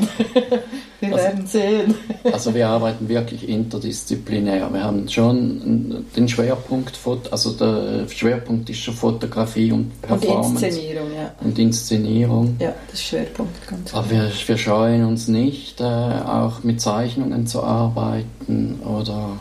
[1.00, 1.94] Wir also, werden sehen.
[2.30, 4.70] Also wir arbeiten wirklich interdisziplinär.
[4.70, 6.98] Wir haben schon den Schwerpunkt,
[7.30, 10.50] also der Schwerpunkt ist schon Fotografie und Performance.
[10.50, 11.34] Und Inszenierung, ja.
[11.40, 12.56] Und Inszenierung.
[12.58, 13.66] Ja, das ist Schwerpunkt.
[13.66, 19.38] Ganz Aber wir, wir scheuen uns nicht, äh, auch mit Zeichnungen zu arbeiten oder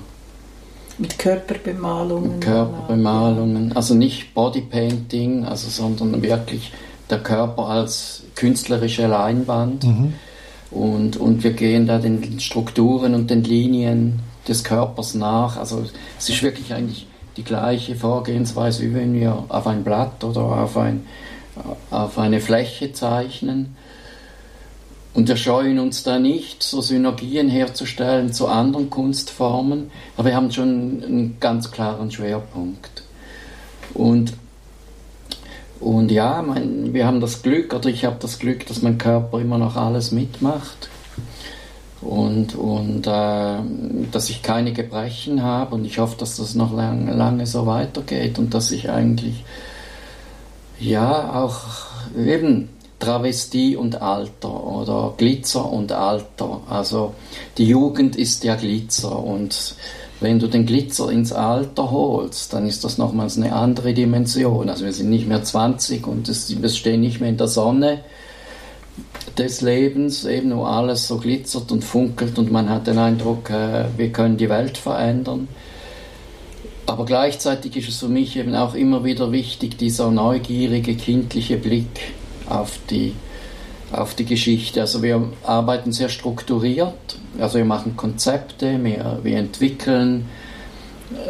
[0.97, 2.39] mit Körperbemalungen.
[2.39, 6.71] Körperbemalungen, also nicht Bodypainting, also, sondern wirklich
[7.09, 9.83] der Körper als künstlerische Leinwand.
[9.83, 10.13] Mhm.
[10.71, 15.57] Und, und wir gehen da den Strukturen und den Linien des Körpers nach.
[15.57, 15.83] Also
[16.17, 20.77] es ist wirklich eigentlich die gleiche Vorgehensweise, wie wenn wir auf ein Blatt oder auf,
[20.77, 21.05] ein,
[21.91, 23.75] auf eine Fläche zeichnen.
[25.13, 30.51] Und wir scheuen uns da nicht, so Synergien herzustellen zu anderen Kunstformen, aber wir haben
[30.51, 33.03] schon einen ganz klaren Schwerpunkt.
[33.93, 34.33] Und,
[35.79, 39.39] und ja, mein, wir haben das Glück, oder ich habe das Glück, dass mein Körper
[39.39, 40.89] immer noch alles mitmacht.
[42.01, 43.59] Und, und äh,
[44.11, 45.75] dass ich keine Gebrechen habe.
[45.75, 48.39] Und ich hoffe, dass das noch lang, lange so weitergeht.
[48.39, 49.45] Und dass ich eigentlich
[50.79, 51.61] ja auch
[52.17, 52.69] eben
[53.03, 56.61] Travestie und Alter oder Glitzer und Alter.
[56.69, 57.13] Also
[57.57, 59.75] die Jugend ist ja Glitzer und
[60.21, 64.69] wenn du den Glitzer ins Alter holst, dann ist das nochmals eine andere Dimension.
[64.69, 67.99] Also wir sind nicht mehr 20 und wir stehen nicht mehr in der Sonne
[69.37, 73.85] des Lebens, eben wo alles so glitzert und funkelt und man hat den Eindruck, äh,
[73.97, 75.49] wir können die Welt verändern.
[76.85, 82.13] Aber gleichzeitig ist es für mich eben auch immer wieder wichtig, dieser neugierige, kindliche Blick
[82.49, 83.13] auf die,
[83.91, 84.81] auf die Geschichte.
[84.81, 90.25] Also wir arbeiten sehr strukturiert, also wir machen Konzepte, wir, wir entwickeln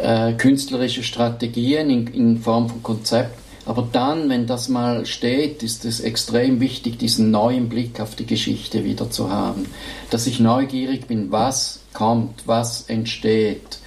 [0.02, 3.38] äh, künstlerische Strategien in, in Form von Konzept.
[3.66, 8.26] Aber dann, wenn das mal steht, ist es extrem wichtig, diesen neuen Blick auf die
[8.26, 9.66] Geschichte wieder zu haben.
[10.10, 13.78] Dass ich neugierig bin, was kommt, was entsteht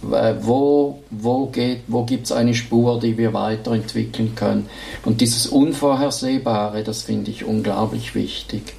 [0.00, 1.52] wo, wo,
[1.86, 4.68] wo gibt es eine Spur, die wir weiterentwickeln können.
[5.04, 8.74] Und dieses Unvorhersehbare, das finde ich unglaublich wichtig.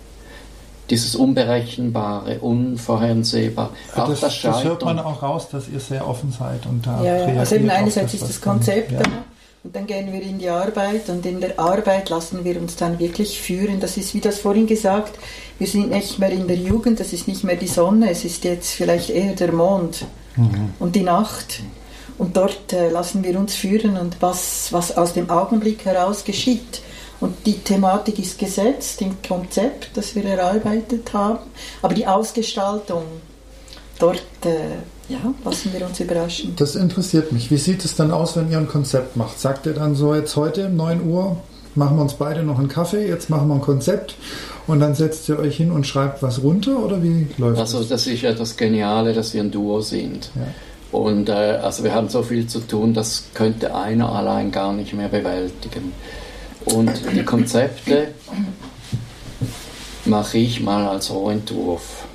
[0.90, 3.70] Dieses Unberechenbare, Unvorhersehbare.
[3.96, 7.04] Ja, das, das, das, hört man auch raus, dass ihr sehr offen seid und da
[7.04, 7.40] ja, ja.
[7.40, 9.24] Also eben einerseits das, ist das Konzept dann, ja.
[9.64, 12.98] und dann gehen wir in die Arbeit und in der Arbeit lassen wir uns dann
[12.98, 13.80] wirklich führen.
[13.80, 15.20] Das ist, wie das vorhin gesagt,
[15.60, 18.44] wir sind nicht mehr in der Jugend, das ist nicht mehr die Sonne, es ist
[18.44, 20.06] jetzt vielleicht eher der Mond
[20.40, 20.74] mhm.
[20.80, 21.62] und die Nacht.
[22.18, 26.82] Und dort äh, lassen wir uns führen und was, was aus dem Augenblick heraus geschieht.
[27.22, 31.40] Und die Thematik ist gesetzt im Konzept, das wir erarbeitet haben,
[31.82, 33.04] aber die Ausgestaltung,
[34.00, 36.54] dort äh, ja, lassen wir uns überraschen.
[36.56, 37.52] Das interessiert mich.
[37.52, 39.40] Wie sieht es dann aus, wenn ihr ein Konzept macht?
[39.40, 41.38] Sagt ihr dann so, jetzt heute 9 Uhr
[41.76, 44.16] machen wir uns beide noch einen Kaffee, jetzt machen wir ein Konzept
[44.68, 47.76] und dann setzt ihr euch hin und schreibt was runter oder wie läuft also, das?
[47.76, 50.32] Also das ist ja das Geniale, dass wir ein Duo sind.
[50.36, 50.42] Ja.
[50.92, 54.94] Und äh, also wir haben so viel zu tun, das könnte einer allein gar nicht
[54.94, 55.94] mehr bewältigen.
[56.66, 58.10] Und die Konzepte
[60.06, 62.06] mache ich mal als Rohentwurf.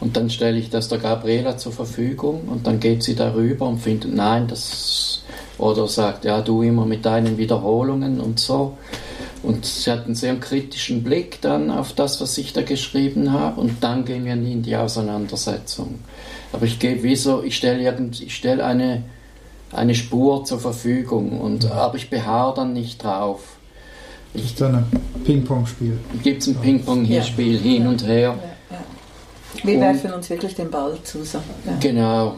[0.00, 3.78] Und dann stelle ich das der Gabriela zur Verfügung und dann geht sie darüber und
[3.78, 5.22] findet, nein, das
[5.58, 8.78] oder sagt, ja, du immer mit deinen Wiederholungen und so.
[9.42, 13.60] Und sie hat einen sehr kritischen Blick dann auf das, was ich da geschrieben habe,
[13.60, 16.00] und dann gehen wir in die Auseinandersetzung.
[16.52, 19.04] Aber ich gebe wie so, ich stelle ich stelle eine,
[19.72, 21.72] eine Spur zur Verfügung, und, ja.
[21.72, 23.40] aber ich beharre dann nicht drauf.
[24.34, 24.86] Ich, ist dann ein
[25.24, 25.98] Ping-Pong-Spiel.
[26.22, 27.60] Gibt es ein Ping-Pong-Spiel ja.
[27.60, 28.36] hin und her.
[28.70, 28.78] Ja,
[29.64, 31.46] Wir und, werfen uns wirklich den Ball zusammen.
[31.80, 32.36] Genau,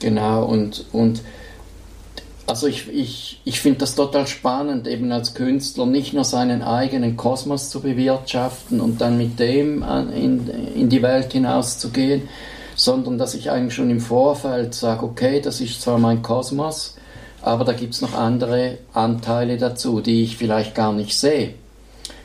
[0.00, 0.46] genau.
[0.46, 1.20] Und, und
[2.46, 7.16] also ich, ich, ich finde das total spannend, eben als Künstler nicht nur seinen eigenen
[7.16, 12.28] Kosmos zu bewirtschaften und dann mit dem in, in die Welt hinauszugehen,
[12.76, 16.96] sondern dass ich eigentlich schon im Vorfeld sage, okay, das ist zwar mein Kosmos,
[17.40, 21.54] aber da gibt es noch andere Anteile dazu, die ich vielleicht gar nicht sehe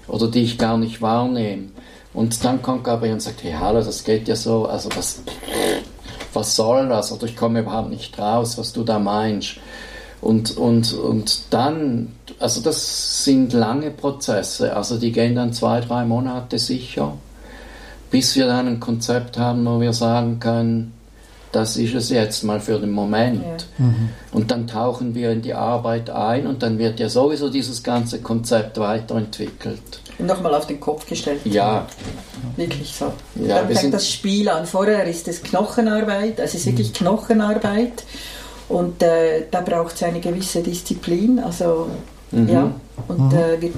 [0.08, 1.70] oder die ich gar nicht wahrnehme.
[2.14, 5.22] Und dann kommt Gabriel und sagt, hey, hallo, das geht ja so, also was,
[6.34, 7.12] was soll das?
[7.12, 9.58] Oder ich komme überhaupt nicht raus, was du da meinst.
[10.22, 16.04] Und, und, und dann, also das sind lange Prozesse, also die gehen dann zwei, drei
[16.04, 17.14] Monate sicher,
[18.12, 20.94] bis wir dann ein Konzept haben, wo wir sagen können,
[21.52, 23.68] das ist es jetzt mal für den Moment.
[23.78, 23.86] Ja.
[23.86, 24.10] Mhm.
[24.32, 28.20] Und dann tauchen wir in die Arbeit ein und dann wird ja sowieso dieses ganze
[28.22, 30.02] Konzept weiterentwickelt.
[30.20, 31.42] Und nochmal auf den Kopf gestellt.
[31.46, 31.88] Ja.
[32.56, 33.14] Wirklich so.
[33.36, 34.66] Ja, dann fängt das Spiel an.
[34.66, 36.94] Vorher ist es Knochenarbeit, es ist wirklich mhm.
[36.94, 38.04] Knochenarbeit.
[38.70, 41.40] Und äh, da braucht es eine gewisse Disziplin.
[41.40, 41.88] Also,
[42.32, 42.72] ja.
[43.08, 43.72] Und äh, wir,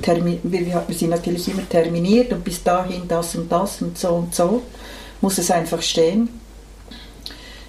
[0.44, 4.36] wir, wir sind natürlich immer terminiert und bis dahin das und das und so und
[4.36, 4.62] so
[5.22, 6.41] muss es einfach stehen.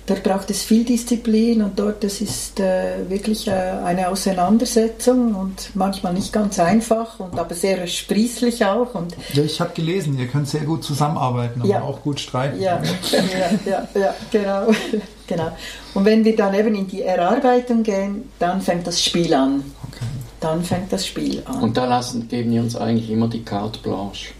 [0.06, 5.70] Dort braucht es viel Disziplin und dort das ist äh, wirklich äh, eine Auseinandersetzung und
[5.74, 10.26] manchmal nicht ganz einfach und aber sehr sprießlich auch und Ja, ich habe gelesen, ihr
[10.26, 11.82] könnt sehr gut zusammenarbeiten, aber Ja.
[11.82, 12.60] auch gut streiten.
[12.60, 14.66] ja, ja, ja, ja, genau,
[15.28, 15.52] genau.
[15.94, 19.62] Und wenn wir dann eben in die Erarbeitung gehen, dann fängt das Spiel an.
[19.88, 20.04] Okay.
[20.40, 21.62] Dann fängt das Spiel an.
[21.62, 24.32] Und da lassen, geben die uns eigentlich immer die Carte Blanche.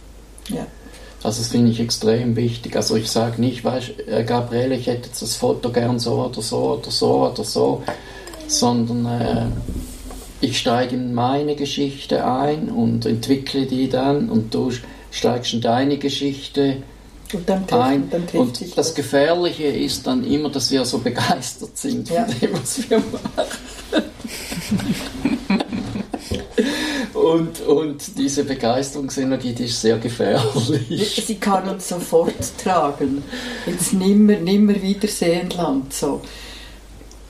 [0.49, 0.67] ja.
[1.25, 2.75] Also das finde ich extrem wichtig.
[2.77, 6.43] Also ich sage nicht, weißt, äh, Gabriele, ich hätte jetzt das Foto gern so oder
[6.43, 7.83] so oder so oder so,
[8.49, 9.47] sondern äh,
[10.41, 14.71] ich steige in meine Geschichte ein und entwickle die dann und du
[15.13, 16.79] steigst in deine Geschichte
[17.33, 18.11] Und dann trifft, ein.
[18.11, 22.25] dann Und sich das Gefährliche ist dann immer, dass wir so begeistert sind Ja.
[22.25, 24.03] von dem, was wir machen.
[27.15, 31.23] Und, und diese Begeisterungsenergie, die ist sehr gefährlich.
[31.27, 33.23] Sie kann uns sofort tragen.
[33.67, 35.93] Jetzt nimmer, nimmer wiedersehen Land.
[35.93, 36.21] So.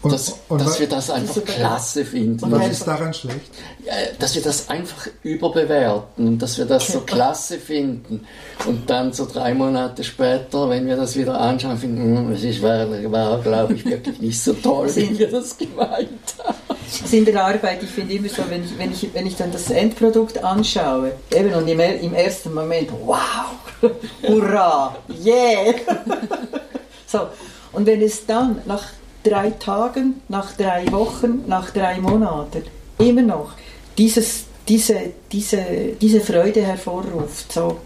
[0.03, 2.45] Und, Dass, und dass wir das einfach klasse finden.
[2.45, 3.53] Und was ist daran schlecht?
[4.19, 8.27] Dass wir das einfach überbewerten und dass wir das so klasse finden
[8.67, 12.61] und dann so drei Monate später, wenn wir das wieder anschauen, finden, "Hm, es ist,
[12.63, 16.57] war, war glaube ich, wirklich nicht so toll, wie wir das gemeint haben.
[17.03, 19.53] Also in der Arbeit, ich finde immer so, wenn ich, wenn, ich, wenn ich dann
[19.53, 23.19] das Endprodukt anschaue, eben und im, im ersten Moment, wow,
[24.27, 25.75] hurra, yeah.
[27.07, 27.29] so,
[27.73, 28.83] und wenn es dann nach
[29.23, 32.63] drei Tagen, nach drei Wochen, nach drei Monaten
[32.99, 33.53] immer noch
[33.99, 34.97] dieses, diese,
[35.31, 35.63] diese,
[36.01, 37.79] diese Freude hervorruft, so,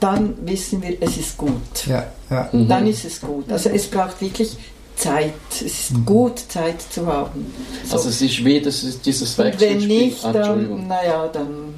[0.00, 1.86] dann wissen wir, es ist gut.
[1.86, 2.48] Ja, ja.
[2.52, 3.50] Dann ist es gut.
[3.50, 4.56] Also es braucht wirklich
[4.96, 5.32] Zeit.
[5.50, 7.52] Es ist gut, Zeit zu haben.
[7.84, 7.96] So.
[7.96, 9.80] Also es ist wie das ist dieses Wechselspiel.
[9.80, 10.86] wenn nicht, dann, Entschuldigung.
[10.86, 11.74] naja, dann,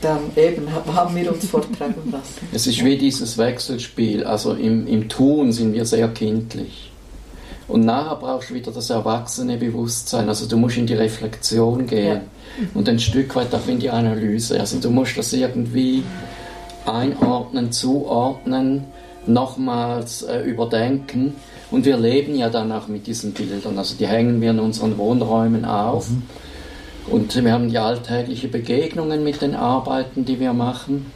[0.00, 2.48] dann eben ha- haben wir uns vortreiben lassen.
[2.52, 4.24] Es ist wie dieses Wechselspiel.
[4.24, 6.90] Also im, im Tun sind wir sehr kindlich.
[7.68, 10.28] Und nachher brauchst du wieder das erwachsene Bewusstsein.
[10.28, 12.22] Also du musst in die Reflexion gehen
[12.74, 14.60] und ein Stück weit auch in die Analyse.
[14.60, 16.04] Also du musst das irgendwie
[16.86, 18.84] einordnen, zuordnen,
[19.26, 21.34] nochmals äh, überdenken.
[21.72, 23.76] Und wir leben ja dann auch mit diesen Bildern.
[23.76, 26.08] Also die hängen wir in unseren Wohnräumen auf.
[27.08, 31.06] Und wir haben die alltägliche Begegnungen mit den Arbeiten, die wir machen.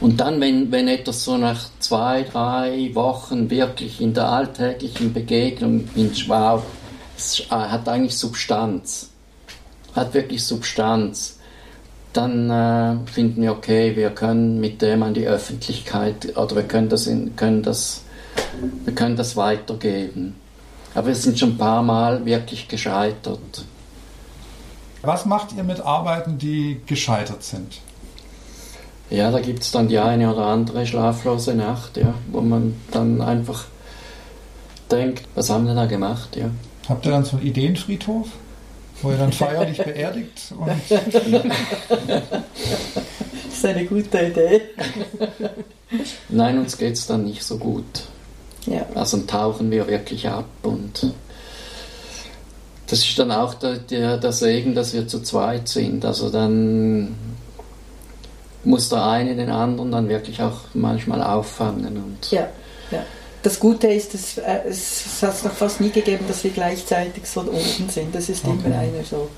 [0.00, 5.84] Und dann, wenn, wenn etwas so nach zwei, drei Wochen wirklich in der alltäglichen Begegnung
[5.86, 6.62] bin, wow,
[7.16, 9.10] es hat eigentlich Substanz,
[9.94, 11.38] hat wirklich Substanz,
[12.12, 16.88] dann äh, finden wir, okay, wir können mit dem an die Öffentlichkeit oder wir können
[16.88, 18.02] das, in, können das,
[18.84, 20.36] wir können das weitergeben.
[20.94, 23.64] Aber wir sind schon ein paar Mal wirklich gescheitert.
[25.02, 27.80] Was macht ihr mit Arbeiten, die gescheitert sind?
[29.10, 33.22] Ja, da gibt es dann die eine oder andere schlaflose Nacht, ja, wo man dann
[33.22, 33.64] einfach
[34.90, 36.50] denkt, was haben wir da gemacht, ja.
[36.88, 38.28] Habt ihr dann so einen Ideenfriedhof,
[39.02, 40.52] wo ihr dann feierlich beerdigt?
[40.58, 40.68] Und
[43.58, 44.60] Das ist eine gute Idee.
[46.28, 48.04] Nein, uns geht es dann nicht so gut.
[48.66, 48.86] Ja.
[48.94, 51.12] Also tauchen wir wirklich ab und
[52.86, 56.04] das ist dann auch der, der, der Segen, dass wir zu zweit sind.
[56.04, 57.16] Also dann
[58.68, 61.96] muss der eine den anderen dann wirklich auch manchmal auffangen.
[61.96, 62.48] Und Ja,
[62.90, 63.02] ja.
[63.42, 67.24] Das Gute ist, dass, äh, es hat es noch fast nie gegeben, dass wir gleichzeitig
[67.26, 68.14] so unten sind.
[68.14, 68.56] Das ist Okay.
[68.66, 69.28] immer einer so.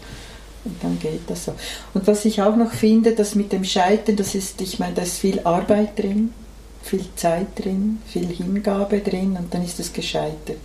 [0.65, 1.53] Und dann geht das so.
[1.95, 5.03] Und was ich auch noch finde, dass mit dem Scheitern, das ist, ich meine, da
[5.03, 6.35] ist viel Arbeit drin,
[6.83, 10.65] viel Zeit drin, viel Hingabe drin und dann ist es gescheitert.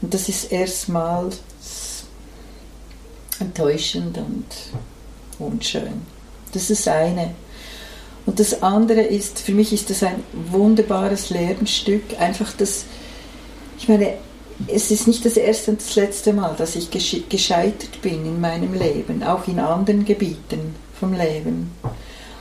[0.00, 1.40] Und das ist erstmals
[3.40, 4.46] enttäuschend und
[5.38, 6.02] unschön.
[6.52, 7.34] Das ist das eine.
[8.26, 12.84] Und das andere ist, für mich ist das ein wunderbares Lernstück, einfach das,
[13.78, 14.14] ich meine,
[14.66, 18.40] es ist nicht das erste und das letzte Mal, dass ich gesche- gescheitert bin in
[18.40, 21.70] meinem Leben, auch in anderen Gebieten vom Leben.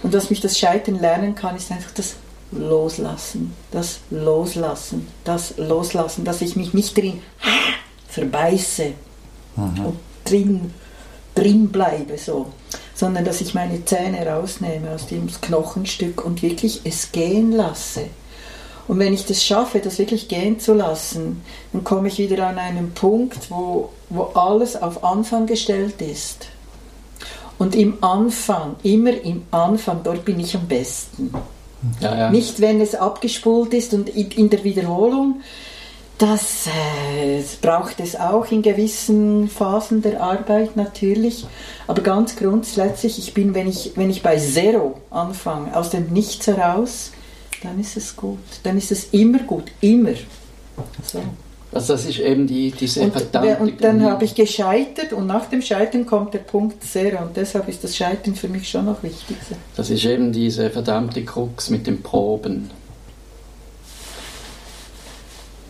[0.01, 2.15] Und was mich das Scheitern lernen kann, ist einfach das
[2.51, 7.21] Loslassen, das Loslassen, das Loslassen, dass ich mich nicht drin
[8.07, 8.93] verbeiße
[9.57, 10.73] und drin,
[11.33, 12.47] drin bleibe so,
[12.95, 18.07] sondern dass ich meine Zähne rausnehme aus dem Knochenstück und wirklich es gehen lasse.
[18.87, 21.43] Und wenn ich das schaffe, das wirklich gehen zu lassen,
[21.73, 26.47] dann komme ich wieder an einen Punkt, wo, wo alles auf Anfang gestellt ist.
[27.57, 31.33] Und im Anfang, immer im Anfang, dort bin ich am besten.
[31.99, 32.29] ja, ja.
[32.29, 35.41] Nicht, wenn es abgespult ist und in in der Wiederholung,
[36.17, 41.45] Das äh, braucht es auch in gewissen Phasen der Arbeit natürlich.
[41.87, 46.47] Aber ganz grundsätzlich, ich bin, wenn ich, wenn ich bei Zero anfange, aus dem Nichts
[46.47, 47.11] heraus,
[47.61, 48.39] dann ist es gut.
[48.63, 49.65] Dann ist es immer gut.
[49.81, 50.13] Immer.
[51.03, 51.21] So.
[51.73, 53.57] Also das ist eben die, diese Und, verdammte...
[53.57, 57.23] und dann habe ich gescheitert und nach dem Scheitern kommt der Punkt Zero.
[57.23, 59.35] Und deshalb ist das Scheitern für mich schon noch wichtig.
[59.75, 62.71] Das ist eben diese verdammte Krux mit den Proben.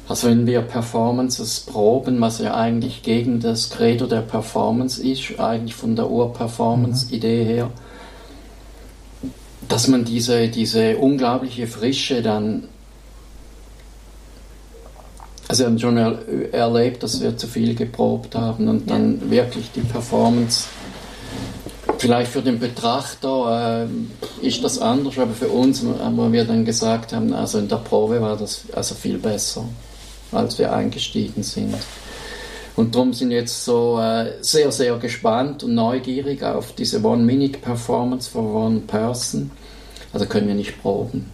[0.08, 5.76] Also wenn wir Performances proben, was ja eigentlich gegen das Credo der Performance ist, eigentlich
[5.76, 7.72] von der Ur-Performance-Idee her,
[9.68, 12.68] dass man diese, diese unglaubliche Frische dann
[15.48, 19.72] also wir haben schon er, erlebt, dass wir zu viel geprobt haben und dann wirklich
[19.72, 20.68] die Performance
[21.98, 23.88] vielleicht für den Betrachter
[24.42, 27.78] äh, ist das anders, aber für uns, wo wir dann gesagt haben, also in der
[27.78, 29.66] Probe war das also viel besser,
[30.32, 31.76] als wir eingestiegen sind.
[32.76, 38.30] Und darum sind wir jetzt so äh, sehr, sehr gespannt und neugierig auf diese One-Minute-Performance
[38.30, 39.52] for One Person.
[40.12, 41.32] Also können wir nicht proben.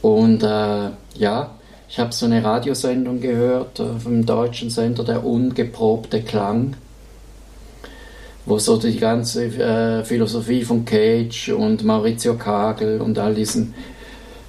[0.00, 1.50] Und äh, ja,
[1.88, 6.74] ich habe so eine Radiosendung gehört äh, vom deutschen Sender, der ungeprobte Klang,
[8.46, 13.74] wo so die ganze äh, Philosophie von Cage und Maurizio Kagel und all diesen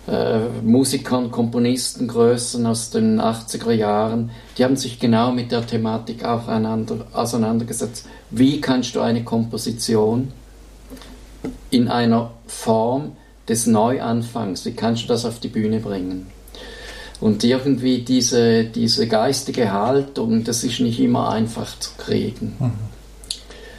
[0.07, 6.25] äh, Musikern, Komponisten, Größen aus den 80er Jahren, die haben sich genau mit der Thematik
[6.25, 6.47] auch
[7.13, 8.07] auseinandergesetzt.
[8.29, 10.31] Wie kannst du eine Komposition
[11.69, 13.13] in einer Form
[13.47, 16.27] des Neuanfangs, wie kannst du das auf die Bühne bringen?
[17.19, 22.55] Und irgendwie diese, diese geistige Haltung, das ist nicht immer einfach zu kriegen.
[22.59, 22.71] Mhm.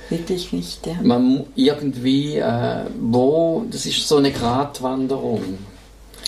[0.09, 0.95] Wirklich nicht, ja.
[1.03, 5.43] Man irgendwie, äh, wo, das ist so eine Gratwanderung.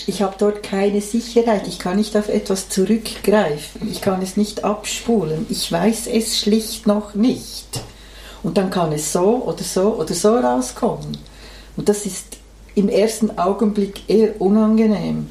[0.05, 4.63] Ich habe dort keine Sicherheit, ich kann nicht auf etwas zurückgreifen, ich kann es nicht
[4.63, 7.81] abspulen, ich weiß es schlicht noch nicht.
[8.43, 11.17] Und dann kann es so oder so oder so rauskommen.
[11.75, 12.37] Und das ist
[12.75, 15.29] im ersten Augenblick eher unangenehm.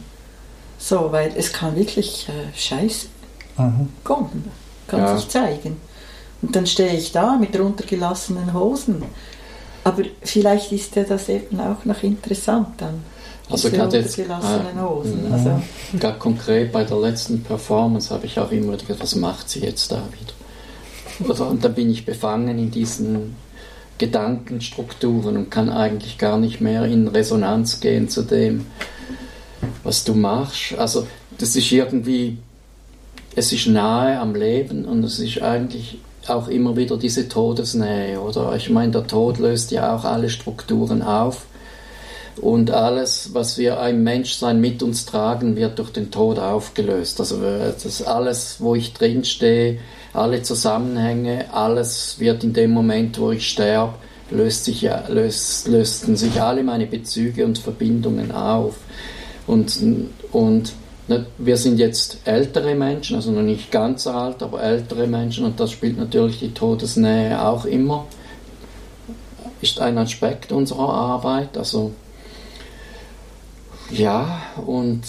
[0.79, 3.07] So, weil es kann wirklich äh, scheiße
[3.57, 3.89] mhm.
[4.05, 4.51] kommen,
[4.89, 5.17] kann ja.
[5.17, 5.81] sich zeigen.
[6.43, 9.03] Und dann stehe ich da mit runtergelassenen Hosen.
[9.85, 13.03] Aber vielleicht ist ja das eben auch noch interessant dann.
[13.49, 14.25] Also gerade jetzt, äh.
[15.33, 15.63] Also.
[15.99, 19.93] Gerade konkret bei der letzten Performance habe ich auch immer gedacht, was macht sie jetzt
[19.93, 21.31] da wieder?
[21.31, 23.37] Also, und dann bin ich befangen in diesen
[23.99, 28.67] Gedankenstrukturen und kann eigentlich gar nicht mehr in Resonanz gehen zu dem,
[29.85, 30.75] was du machst.
[30.77, 31.07] Also
[31.39, 32.39] das ist irgendwie,
[33.35, 38.55] es ist nahe am Leben und es ist eigentlich auch immer wieder diese Todesnähe, oder?
[38.57, 41.47] Ich meine, der Tod löst ja auch alle Strukturen auf
[42.41, 47.19] und alles, was wir im Menschsein mit uns tragen, wird durch den Tod aufgelöst.
[47.21, 49.79] Also das alles, wo ich drinstehe,
[50.13, 53.95] alle Zusammenhänge, alles wird in dem Moment, wo ich sterbe,
[54.31, 58.77] löst sich, löst, lösten sich alle meine Bezüge und Verbindungen auf.
[59.47, 59.79] Und,
[60.33, 60.73] und
[61.09, 65.61] ne, wir sind jetzt ältere Menschen, also noch nicht ganz alt, aber ältere Menschen und
[65.61, 68.07] das spielt natürlich die Todesnähe auch immer.
[69.61, 71.57] Ist ein Aspekt unserer Arbeit.
[71.57, 71.93] Also
[73.91, 75.03] ja, und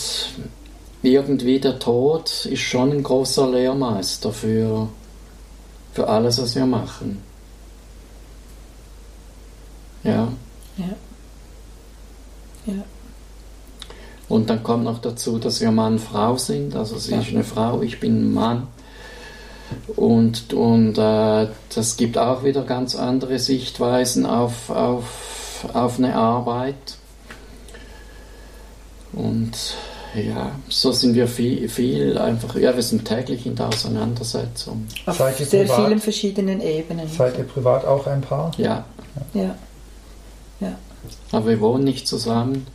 [1.02, 4.90] irgendwie der Tod ist schon ein großer Lehrmeister für,
[5.94, 7.22] für alles, was wir machen.
[10.04, 10.28] Ja.
[10.78, 10.96] Ja.
[12.66, 12.84] Ja.
[14.30, 16.76] Und dann kommt noch dazu, dass wir Mann-Frau sind.
[16.76, 17.22] Also sie ja.
[17.22, 18.68] ist eine Frau, ich bin ein Mann.
[19.96, 26.97] Und, und äh, das gibt auch wieder ganz andere Sichtweisen auf, auf, auf eine Arbeit.
[29.14, 29.76] Und
[30.16, 34.88] ja, so sind wir viel, viel einfach, ja, wir sind täglich in der Auseinandersetzung.
[35.06, 37.08] Auf seid sehr privat, vielen verschiedenen Ebenen.
[37.10, 38.52] Seid ihr privat auch ein Paar?
[38.58, 38.86] Ja.
[39.34, 39.56] Ja.
[40.60, 40.76] ja.
[41.32, 42.66] Aber wir wohnen nicht zusammen.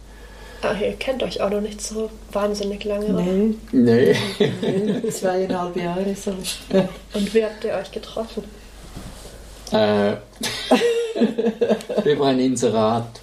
[0.62, 3.55] Ach, ihr kennt euch auch noch nicht so wahnsinnig lange, nee.
[3.72, 4.16] Nee.
[4.39, 5.11] nee.
[5.11, 6.30] Zweieinhalb Jahre so.
[7.14, 8.45] Und wie habt ihr euch getroffen?
[9.72, 10.12] Äh,
[12.12, 13.22] über ein Inserat.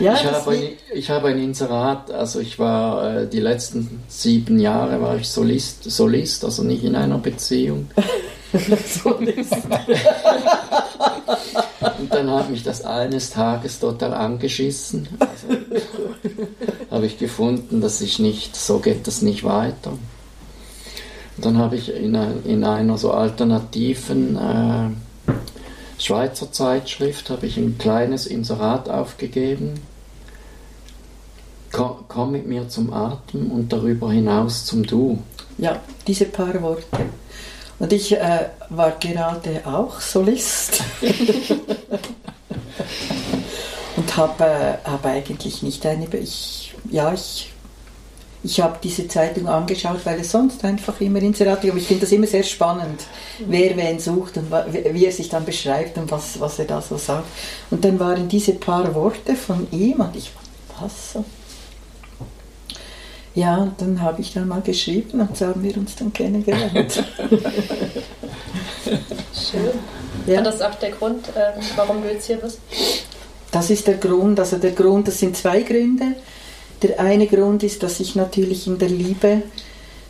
[0.00, 0.62] Ja, ich, habe ein,
[0.94, 5.90] ich habe ein Inserat, also ich war äh, die letzten sieben Jahre war ich Solist,
[5.90, 7.90] Solist also nicht in einer Beziehung.
[8.52, 9.56] Solist.
[11.98, 15.08] Und dann hat mich das eines Tages total angeschissen.
[15.18, 15.58] Also,
[16.90, 19.90] habe ich gefunden, dass ich nicht, so geht das nicht weiter.
[21.36, 24.90] Und dann habe ich in, in einer so alternativen äh,
[25.98, 29.80] Schweizer Zeitschrift habe ich ein kleines Inserat aufgegeben
[31.72, 35.18] Komm, komm mit mir zum Atem und darüber hinaus zum Du.
[35.58, 36.86] Ja, diese paar Worte.
[37.78, 40.82] Und ich äh, war gerade auch Solist
[43.96, 46.06] und habe äh, hab eigentlich nicht eine.
[46.16, 47.52] Ich, ja, ich,
[48.44, 51.78] ich habe diese Zeitung angeschaut, weil es sonst einfach immer Inserate gibt.
[51.78, 53.04] Ich finde das immer sehr spannend,
[53.46, 54.52] wer wen sucht und
[54.92, 57.26] wie er sich dann beschreibt und was, was er da so sagt.
[57.70, 60.30] Und dann waren diese paar Worte von ihm und ich,
[60.80, 61.24] was so?
[63.34, 67.04] Ja, und dann habe ich dann mal geschrieben und so haben wir uns dann kennengelernt.
[69.32, 69.70] Schön.
[70.26, 70.36] Ja.
[70.36, 72.58] War das auch der Grund, äh, warum du jetzt hier bist?
[73.50, 76.16] Das ist der Grund, also der Grund, das sind zwei Gründe.
[76.82, 79.42] Der eine Grund ist, dass ich natürlich in der Liebe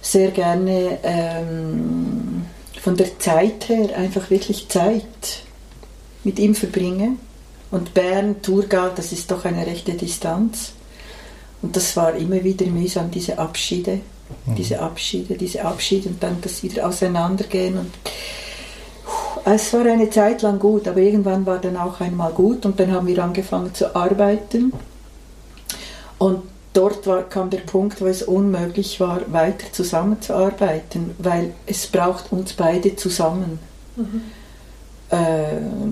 [0.02, 2.44] sehr gerne ähm,
[2.80, 5.42] von der Zeit her einfach wirklich Zeit
[6.24, 7.16] mit ihm verbringe.
[7.70, 10.72] Und Bern, Thurgau, das ist doch eine rechte Distanz.
[11.60, 14.00] Und das war immer wieder mühsam, diese Abschiede,
[14.56, 17.78] diese Abschiede, diese Abschiede und dann das wieder auseinandergehen.
[17.78, 17.90] Und
[19.44, 22.92] es war eine Zeit lang gut, aber irgendwann war dann auch einmal gut und dann
[22.92, 24.72] haben wir angefangen zu arbeiten.
[26.18, 26.42] Und
[26.79, 32.53] dort war, kam der Punkt, wo es unmöglich war, weiter zusammenzuarbeiten, weil es braucht uns
[32.53, 33.59] beide zusammen.
[35.11, 35.16] Äh,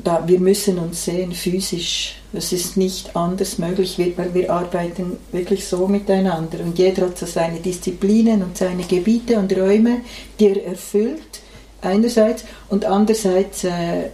[0.04, 2.16] da, wir müssen uns sehen physisch.
[2.32, 6.60] Es ist nicht anders möglich, weil wir arbeiten wirklich so miteinander.
[6.60, 10.02] Und jeder hat so seine Disziplinen und seine Gebiete und Räume,
[10.38, 11.40] die er erfüllt,
[11.80, 12.44] einerseits.
[12.68, 14.10] Und andererseits, äh,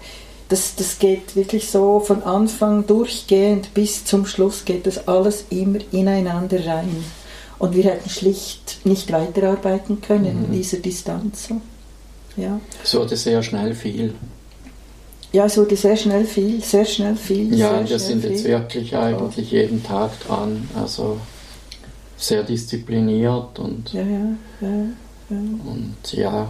[0.52, 5.78] das, das geht wirklich so von Anfang durchgehend bis zum Schluss geht das alles immer
[5.92, 7.04] ineinander rein.
[7.58, 11.48] Und wir hätten schlicht nicht weiterarbeiten können in dieser Distanz.
[12.36, 12.60] Ja.
[12.84, 14.14] Es wurde sehr schnell viel.
[15.32, 17.54] Ja, es wurde sehr schnell viel, sehr schnell viel.
[17.54, 18.50] Ja, wir sind jetzt viel.
[18.50, 20.68] wirklich eigentlich jeden Tag dran.
[20.74, 21.18] Also
[22.18, 25.36] sehr diszipliniert und, Ja, ja, ja.
[25.64, 26.48] und ja,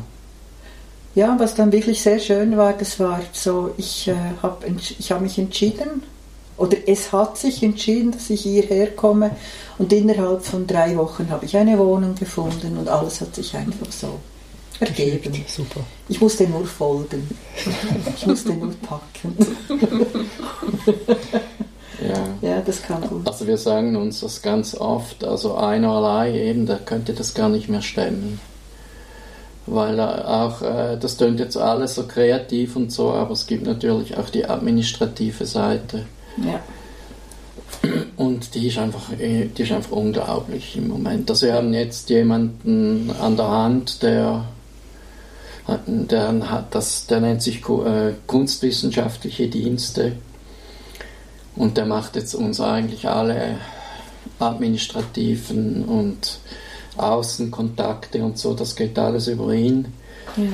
[1.14, 5.20] Ja, was dann wirklich sehr schön war, das war so, ich äh, habe ich hab
[5.20, 6.02] mich entschieden,
[6.56, 9.32] oder es hat sich entschieden, dass ich hierher komme
[9.78, 13.90] und innerhalb von drei Wochen habe ich eine Wohnung gefunden und alles hat sich einfach
[13.90, 14.20] so
[14.80, 15.44] ergeben.
[15.46, 15.80] Super.
[16.08, 17.28] Ich musste nur folgen.
[18.16, 19.36] Ich musste nur packen.
[22.08, 22.48] ja.
[22.48, 23.26] Ja, das kam gut.
[23.26, 27.48] Also wir sagen uns das ganz oft, also einer allein eben, der könnte das gar
[27.48, 28.40] nicht mehr stemmen.
[29.66, 34.16] Weil auch, äh, das tönt jetzt alles so kreativ und so, aber es gibt natürlich
[34.16, 36.06] auch die administrative Seite.
[36.36, 36.60] Ja.
[38.16, 41.30] Und die ist einfach, äh, die ist einfach unglaublich im Moment.
[41.30, 44.44] Also wir haben jetzt jemanden an der Hand, der,
[45.86, 50.12] der, hat das, der nennt sich äh, Kunstwissenschaftliche Dienste.
[51.54, 53.56] Und der macht jetzt uns eigentlich alle
[54.38, 56.38] administrativen und
[57.02, 59.92] Außenkontakte und so, das geht alles über ihn.
[60.36, 60.44] ja.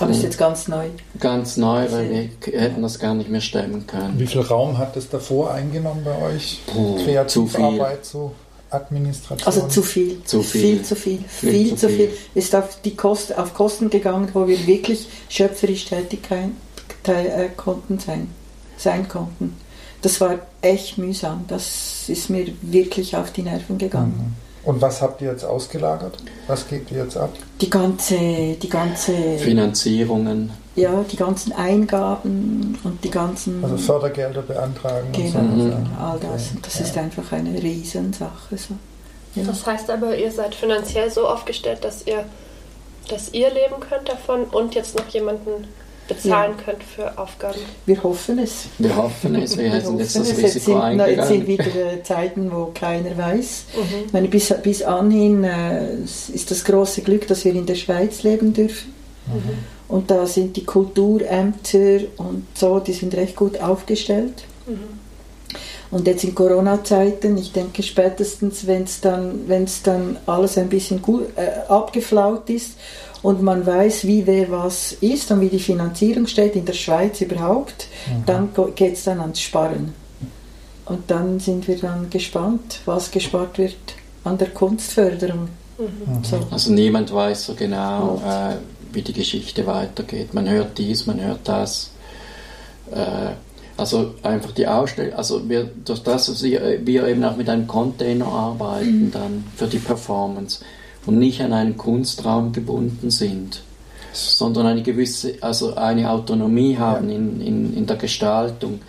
[0.00, 0.88] Aber ist jetzt ganz neu.
[1.20, 4.18] Ganz neu, weil wir hätten das gar nicht mehr stemmen können.
[4.18, 6.60] Wie viel Raum hat das davor eingenommen bei euch?
[6.66, 7.04] Puh, viel.
[7.04, 8.32] Kreativarbeit, so
[8.70, 9.46] Administration?
[9.46, 10.24] Also zu viel.
[10.24, 10.60] Zu viel.
[10.60, 11.18] Viel zu viel.
[11.28, 12.08] Viel, zu zu viel.
[12.08, 12.18] viel.
[12.34, 18.28] Ist auf, die Kost, auf Kosten gegangen, wo wir wirklich schöpferisch tätig äh, konnten sein,
[18.78, 19.56] sein konnten.
[20.00, 21.44] Das war echt mühsam.
[21.48, 24.14] Das ist mir wirklich auf die Nerven gegangen.
[24.16, 24.51] Mhm.
[24.64, 26.16] Und was habt ihr jetzt ausgelagert?
[26.46, 27.30] Was gebt ihr jetzt ab?
[27.60, 28.16] Die ganze,
[28.54, 30.52] die ganze, Finanzierungen.
[30.76, 35.64] ja, die ganzen Eingaben und die ganzen, Also Fördergelder beantragen genau, und so.
[35.66, 35.86] Mhm.
[36.00, 36.50] all das.
[36.50, 36.58] Okay.
[36.62, 36.84] Das Ja.
[36.86, 38.56] ist einfach eine Riesensache.
[38.56, 38.74] So.
[39.34, 39.44] Ja.
[39.44, 42.24] Das heißt aber, ihr seid finanziell so aufgestellt, dass ihr,
[43.08, 45.66] dass ihr leben könnt davon und jetzt noch jemanden
[46.14, 47.58] bezahlen könnt für Aufgaben.
[47.86, 48.66] Wir hoffen es.
[48.78, 50.54] Wir hoffen es, wir sind jetzt das hoffen es.
[50.54, 51.74] Jetzt Risiko sind, na, jetzt sind eingegangen.
[51.76, 53.64] wieder äh, Zeiten, wo keiner weiß.
[53.74, 54.04] Mhm.
[54.06, 58.22] Ich meine, bis, bis anhin äh, ist das große Glück, dass wir in der Schweiz
[58.22, 58.92] leben dürfen.
[59.26, 59.58] Mhm.
[59.88, 64.44] Und da sind die Kulturämter und so, die sind recht gut aufgestellt.
[65.90, 71.02] Und jetzt in Corona-Zeiten, ich denke spätestens, wenn es dann, wenn's dann alles ein bisschen
[71.02, 72.76] gut, äh, abgeflaut ist
[73.22, 77.20] und man weiß, wie wer was ist und wie die Finanzierung steht in der Schweiz
[77.20, 77.86] überhaupt,
[78.26, 79.94] dann geht es dann ans Sparen.
[80.86, 83.76] Und dann sind wir dann gespannt, was gespart wird
[84.24, 85.48] an der Kunstförderung.
[86.22, 86.40] So.
[86.50, 88.56] Also niemand weiß so genau, äh,
[88.92, 90.34] wie die Geschichte weitergeht.
[90.34, 91.90] Man hört dies, man hört das.
[92.90, 93.32] Äh,
[93.76, 97.66] also einfach die Ausstellung, also wir, durch das, dass wir, wir eben auch mit einem
[97.66, 100.62] Container arbeiten dann für die Performance
[101.06, 103.62] und nicht an einen Kunstraum gebunden sind,
[104.12, 108.80] sondern eine gewisse, also eine Autonomie haben in, in, in der Gestaltung.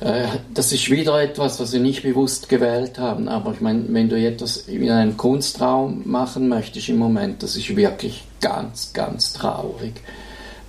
[0.00, 3.28] Äh, das ist wieder etwas, was wir nicht bewusst gewählt haben.
[3.28, 7.74] Aber ich meine, wenn du etwas in einem Kunstraum machen möchtest im Moment, das ist
[7.74, 9.94] wirklich ganz, ganz traurig.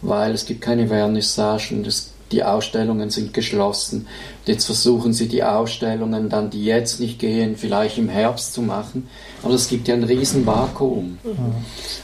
[0.02, 4.08] Weil es gibt keine Vernissagen, das, die Ausstellungen sind geschlossen.
[4.46, 9.08] Jetzt versuchen sie die Ausstellungen dann, die jetzt nicht gehen, vielleicht im Herbst zu machen.
[9.46, 11.20] Aber es gibt ja ein riesen Vakuum.
[11.24, 11.56] Mhm.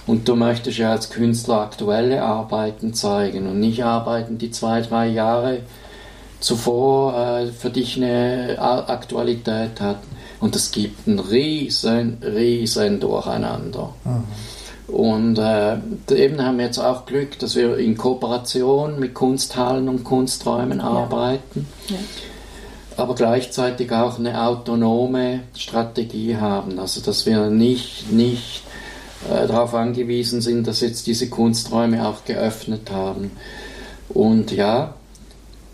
[0.07, 5.07] Und du möchtest ja als Künstler aktuelle Arbeiten zeigen und nicht Arbeiten, die zwei, drei
[5.07, 5.59] Jahre
[6.39, 9.97] zuvor äh, für dich eine Aktualität hat.
[10.39, 13.93] Und es gibt ein riesen, riesen Durcheinander.
[14.05, 14.23] Mhm.
[14.95, 15.77] Und äh,
[16.11, 20.85] eben haben wir jetzt auch Glück, dass wir in Kooperation mit Kunsthallen und Kunsträumen ja.
[20.85, 21.67] arbeiten.
[21.87, 21.95] Ja.
[23.01, 26.77] Aber gleichzeitig auch eine autonome Strategie haben.
[26.77, 28.61] Also dass wir nicht, nicht
[29.27, 33.31] äh, darauf angewiesen sind, dass jetzt diese Kunsträume auch geöffnet haben.
[34.09, 34.93] Und ja,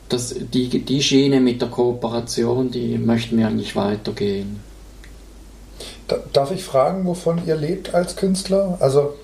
[0.08, 4.62] das, die, die Schiene mit der Kooperation, die möchten wir eigentlich weitergehen.
[6.32, 8.78] Darf ich fragen, wovon ihr lebt als Künstler?
[8.80, 9.16] Also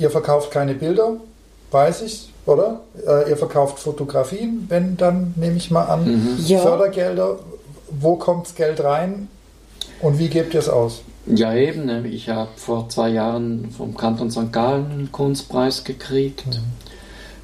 [0.00, 1.12] ihr verkauft keine Bilder,
[1.70, 2.80] weiß ich, oder?
[3.06, 6.38] Äh, ihr verkauft Fotografien, wenn dann nehme ich mal an, mhm.
[6.46, 6.58] ja.
[6.58, 7.38] Fördergelder.
[7.90, 9.28] Wo kommt das Geld rein
[10.00, 11.02] und wie gebt ihr es aus?
[11.26, 11.86] Ja, eben.
[11.86, 14.52] Ne, ich habe vor zwei Jahren vom Kanton St.
[14.52, 16.46] Gallen einen Kunstpreis gekriegt.
[16.46, 16.62] Mhm.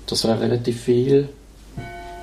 [0.06, 1.28] Das war relativ viel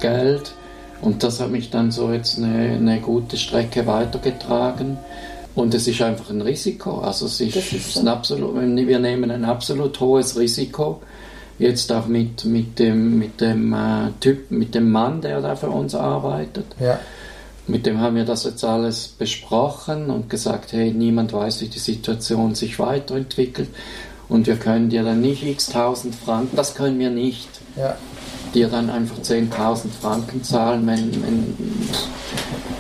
[0.02, 0.54] Geld.
[1.02, 4.98] Und das hat mich dann so jetzt eine, eine gute Strecke weitergetragen.
[5.54, 7.00] Und es ist einfach ein Risiko.
[7.00, 11.02] Also es ist, ist ein absolut, wir nehmen ein absolut hohes Risiko.
[11.58, 15.70] Jetzt auch mit, mit dem, mit dem äh, Typ, mit dem Mann, der da für
[15.70, 16.66] uns arbeitet.
[16.80, 17.00] Ja.
[17.68, 21.80] Mit dem haben wir das jetzt alles besprochen und gesagt, hey, niemand weiß, wie die
[21.80, 23.70] Situation sich weiterentwickelt.
[24.28, 27.50] Und wir können dir dann nicht x tausend Franken, das können wir nicht.
[27.76, 27.96] Ja
[28.56, 31.58] dir dann einfach 10.000 Franken zahlen, wenn, wenn,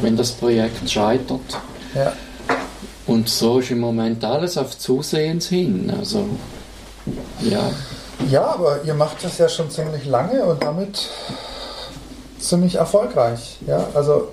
[0.02, 1.60] wenn das Projekt scheitert.
[1.94, 2.14] Ja.
[3.06, 5.94] Und so ist im Moment alles auf Zusehens hin.
[5.96, 6.28] Also,
[7.42, 7.70] ja.
[8.30, 11.10] Ja, aber ihr macht das ja schon ziemlich lange und damit
[12.40, 13.58] ziemlich erfolgreich.
[13.68, 14.30] Ja, also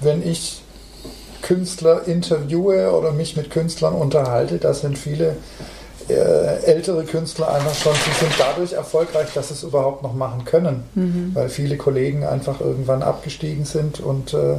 [0.00, 0.62] wenn ich
[1.42, 5.36] Künstler interviewe oder mich mit Künstlern unterhalte, da sind viele
[6.08, 10.44] äh, ältere Künstler einfach schon, sie sind dadurch erfolgreich, dass sie es überhaupt noch machen
[10.44, 11.30] können, mhm.
[11.34, 14.56] weil viele Kollegen einfach irgendwann abgestiegen sind und äh,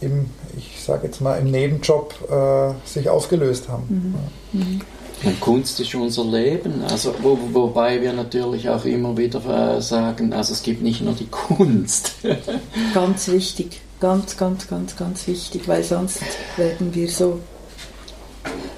[0.00, 4.18] im, ich sage jetzt mal, im Nebenjob äh, sich aufgelöst haben.
[4.52, 4.60] Mhm.
[4.60, 4.80] Mhm.
[5.24, 10.32] Und Kunst ist unser Leben, also wo, wobei wir natürlich auch immer wieder äh, sagen,
[10.32, 12.14] also es gibt nicht nur die Kunst.
[12.94, 16.22] ganz wichtig, ganz, ganz, ganz, ganz wichtig, weil sonst
[16.56, 17.40] werden wir so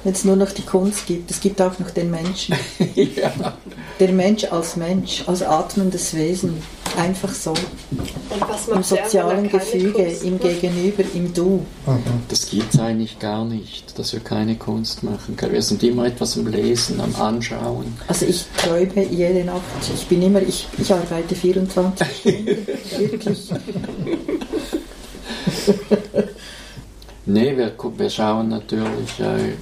[0.04, 1.30] wenn es nur noch die Kunst gibt.
[1.30, 2.54] Es gibt auch noch den Menschen.
[2.94, 3.32] ja.
[3.98, 6.62] Der Mensch als Mensch, als atmendes Wesen.
[6.96, 7.54] Einfach so.
[8.72, 11.64] Im sozialen Gefüge, im Gegenüber, im Du.
[11.86, 12.02] Mhm.
[12.28, 15.52] Das gibt es eigentlich gar nicht, dass wir keine Kunst machen können.
[15.52, 17.86] Wir sind immer etwas am Lesen, am Anschauen.
[18.06, 19.62] Also ich träume jede Nacht.
[19.94, 22.66] Ich bin immer, ich, ich arbeite 24 Stunden.
[22.98, 23.50] Wirklich.
[27.26, 29.20] nee, wir, wir schauen natürlich.
[29.20, 29.54] Äh,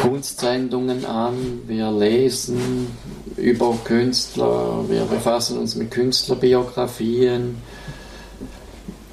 [0.00, 2.88] Kunstsendungen an, wir lesen
[3.36, 7.56] über Künstler, wir befassen uns mit Künstlerbiografien,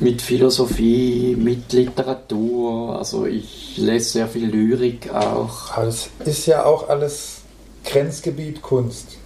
[0.01, 2.97] mit Philosophie, mit Literatur.
[2.97, 5.71] Also ich lese sehr viel Lyrik auch.
[5.71, 7.41] Aber das ist ja auch alles
[7.85, 9.17] Grenzgebiet Kunst.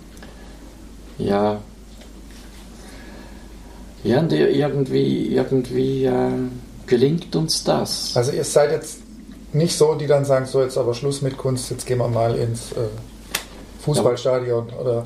[1.18, 1.62] Ja.
[4.04, 6.30] Ja, und irgendwie, irgendwie äh,
[6.86, 8.16] gelingt uns das.
[8.16, 9.00] Also ihr seid jetzt
[9.56, 12.36] nicht so, die dann sagen, so jetzt aber Schluss mit Kunst, jetzt gehen wir mal
[12.36, 12.88] ins äh,
[13.86, 15.04] Fußballstadion oder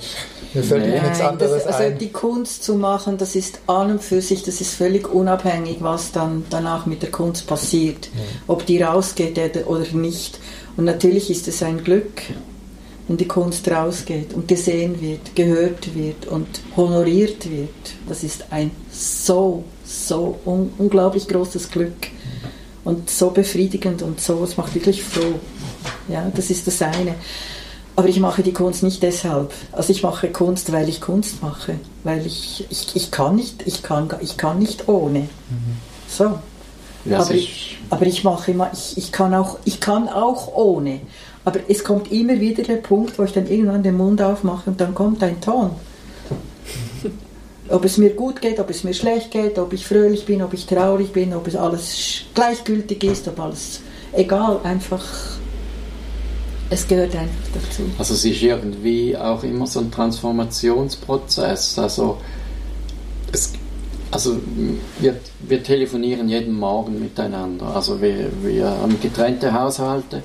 [0.54, 4.04] mir fällt Nein, nichts anderes das, also die Kunst zu machen, das ist an und
[4.04, 8.22] für sich, das ist völlig unabhängig, was dann danach mit der Kunst passiert, ja.
[8.48, 9.38] ob die rausgeht
[9.68, 10.40] oder nicht.
[10.78, 12.22] Und natürlich ist es ein Glück,
[13.08, 16.48] wenn die Kunst rausgeht und gesehen wird, gehört wird und
[16.78, 17.70] honoriert wird.
[18.08, 22.08] Das ist ein so, so un unglaublich großes Glück
[22.84, 25.40] und so befriedigend und so, es macht wirklich froh.
[26.08, 27.16] Ja, das ist das eine.
[27.96, 29.52] Aber ich mache die Kunst nicht deshalb.
[29.74, 31.76] Also ich mache Kunst, weil ich Kunst mache.
[32.06, 35.20] Weil ich, ich, ich kann nicht, ich kann, ich kann nicht ohne.
[35.20, 35.28] Mhm.
[36.08, 36.40] So.
[37.06, 41.02] Ja, aber, ich, aber ich mache immer, ich, ich, kann auch, ich kann auch ohne.
[41.44, 44.80] Aber es kommt immer wieder der Punkt, wo ich dann irgendwann den Mund aufmache und
[44.80, 45.72] dann kommt ein Ton.
[47.70, 50.54] Ob es mir gut geht, ob es mir schlecht geht, ob ich fröhlich bin, ob
[50.54, 53.82] ich traurig bin, ob es alles gleichgültig ist, ob alles
[54.14, 55.04] egal, einfach
[56.72, 57.84] es gehört einfach dazu.
[57.98, 61.80] Also es ist irgendwie auch immer so ein Transformationsprozess.
[61.80, 62.18] Also
[63.32, 63.54] es,
[64.12, 64.38] Also
[65.00, 67.76] wir, wir telefonieren jeden Morgen miteinander.
[67.76, 70.24] Also wir, wir haben getrennte Haushalte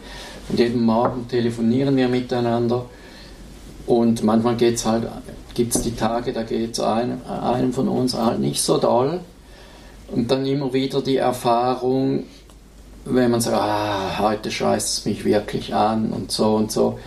[0.48, 2.86] und jeden Morgen telefonieren wir miteinander.
[3.86, 5.04] Und manchmal geht's halt,
[5.54, 9.20] gibt es die Tage, da geht es einem, einem von uns halt nicht so doll.
[10.10, 12.24] Und dann immer wieder die Erfahrung,
[13.04, 16.98] wenn man sagt, ah, heute scheißt es mich wirklich an und so und so.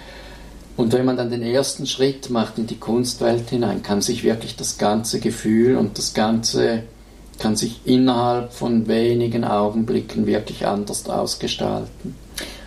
[0.75, 4.55] Und wenn man dann den ersten Schritt macht in die Kunstwelt hinein, kann sich wirklich
[4.55, 6.83] das ganze Gefühl und das ganze
[7.39, 12.15] kann sich innerhalb von wenigen Augenblicken wirklich anders ausgestalten.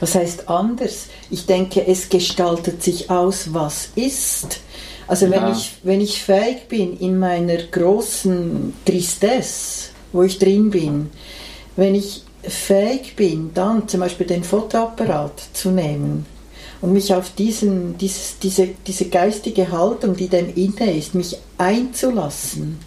[0.00, 1.06] Was heißt anders?
[1.30, 4.60] Ich denke, es gestaltet sich aus, was ist.
[5.10, 5.50] Also wenn, Ja.
[5.50, 11.10] ich, wenn ich fähig bin in meiner großen Tristesse, wo ich drin bin,
[11.74, 16.26] wenn ich fähig bin, dann zum Beispiel den Fotoapparat zu nehmen
[16.80, 22.78] und mich auf diesen, dieses, diese, diese geistige Haltung, die dem inne ist, mich einzulassen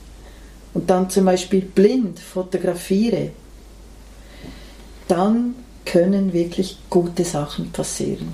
[0.74, 3.32] und dann zum Beispiel blind fotografiere,
[5.10, 8.30] dann können wirklich gute Sachen passieren.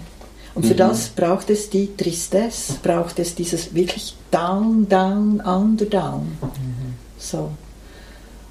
[0.56, 0.78] Und für Mhm.
[0.78, 6.38] das braucht es die Tristesse, braucht es dieses wirklich down, down, under, down.
[7.18, 7.52] So.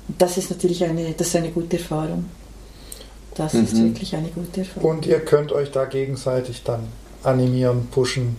[0.08, 2.26] Und das ist natürlich eine, das ist eine gute Erfahrung.
[3.34, 3.84] Das ist Mhm.
[3.92, 4.90] wirklich eine gute Erfahrung.
[4.90, 6.80] Und ihr könnt euch da gegenseitig dann
[7.22, 8.36] animieren, pushen,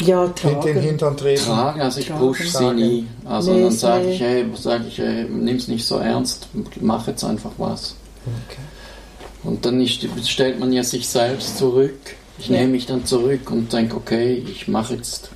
[0.00, 0.80] Ja, in den tragen.
[0.80, 1.44] Hintern treten.
[1.44, 2.20] Tragen, also ich Tragen.
[2.20, 3.06] push sie nie.
[3.24, 4.14] Also Nee, dann sage nee.
[4.14, 6.48] ich, hey, sag ich, hey, nimm's nicht so ernst,
[6.80, 7.94] mach jetzt einfach was.
[8.48, 8.60] Okay.
[9.44, 11.98] Und dann ist, stellt man ja sich selbst zurück.
[12.38, 12.58] Ich Ja.
[12.58, 15.30] nehme mich dann zurück und denke, okay, ich mache jetzt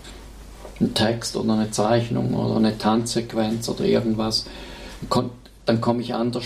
[0.80, 4.46] einen Text oder eine Zeichnung oder eine Tanzsequenz oder irgendwas.
[5.66, 6.44] Dann komme ich anders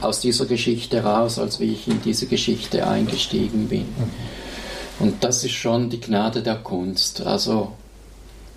[0.00, 3.86] aus dieser Geschichte raus, als wie ich in diese Geschichte eingestiegen bin.
[4.98, 7.20] Und das ist schon die Gnade der Kunst.
[7.26, 7.72] Also,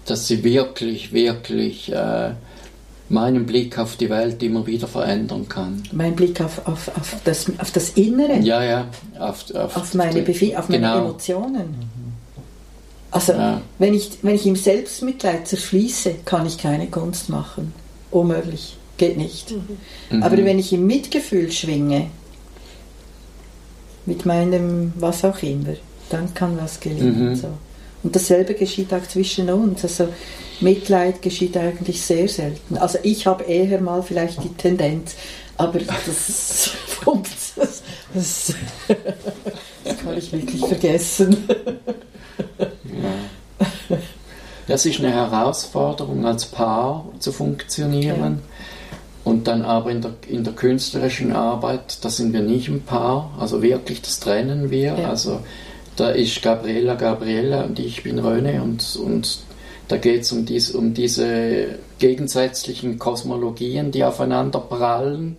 [0.06, 2.32] dass sie wirklich, wirklich äh,
[3.10, 5.84] meinen Blick auf die Welt immer wieder verändern kann.
[5.92, 8.40] Mein Blick auf, auf, auf, das, auf das Innere.
[8.40, 8.88] Ja, ja,
[9.20, 11.00] auf, auf, auf meine, Befi auf meine genau.
[11.00, 11.76] Emotionen.
[13.12, 13.62] Also, Ja.
[13.80, 17.74] wenn, ich, wenn ich im Selbstmitleid zerfließe, kann ich keine Kunst machen.
[18.12, 18.78] Unmöglich.
[18.98, 19.52] Geht nicht.
[20.12, 20.22] Mhm.
[20.22, 22.08] Aber wenn ich im Mitgefühl schwinge,
[24.06, 25.76] mit meinem was auch immer,
[26.10, 27.30] dann kann was gelingen.
[27.30, 27.36] Mhm.
[27.36, 27.48] So.
[28.04, 29.84] Und dasselbe geschieht auch zwischen uns.
[29.84, 30.10] Also
[30.62, 32.78] Mitleid geschieht eigentlich sehr selten.
[32.78, 35.16] Also ich habe eher mal vielleicht die Tendenz,
[35.58, 36.72] aber das,
[37.56, 37.84] das,
[38.14, 38.54] das,
[39.84, 41.38] das kann ich wirklich vergessen.
[44.68, 48.42] Das ist eine Herausforderung, als Paar zu funktionieren.
[49.24, 53.32] Und dann aber in der, in der künstlerischen Arbeit, da sind wir nicht ein Paar,
[53.40, 54.96] also wirklich, das trennen wir.
[54.98, 55.10] Ja.
[55.10, 55.42] Also
[55.96, 59.40] da ist Gabriela Gabriela und ich bin Röne und, und
[59.90, 65.38] da geht es um, dies, um diese gegensätzlichen Kosmologien, die aufeinander prallen.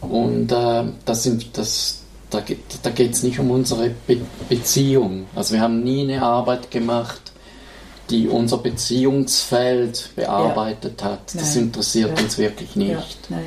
[0.00, 2.00] Und äh, das sind, das,
[2.30, 5.26] da geht es da geht's nicht um unsere Be Beziehung.
[5.34, 7.32] Also wir haben nie eine Arbeit gemacht,
[8.10, 11.34] die unser Beziehungsfeld bearbeitet hat.
[11.34, 11.64] Das Nein.
[11.64, 12.24] interessiert Ja.
[12.24, 13.18] uns wirklich nicht.
[13.28, 13.38] Ja.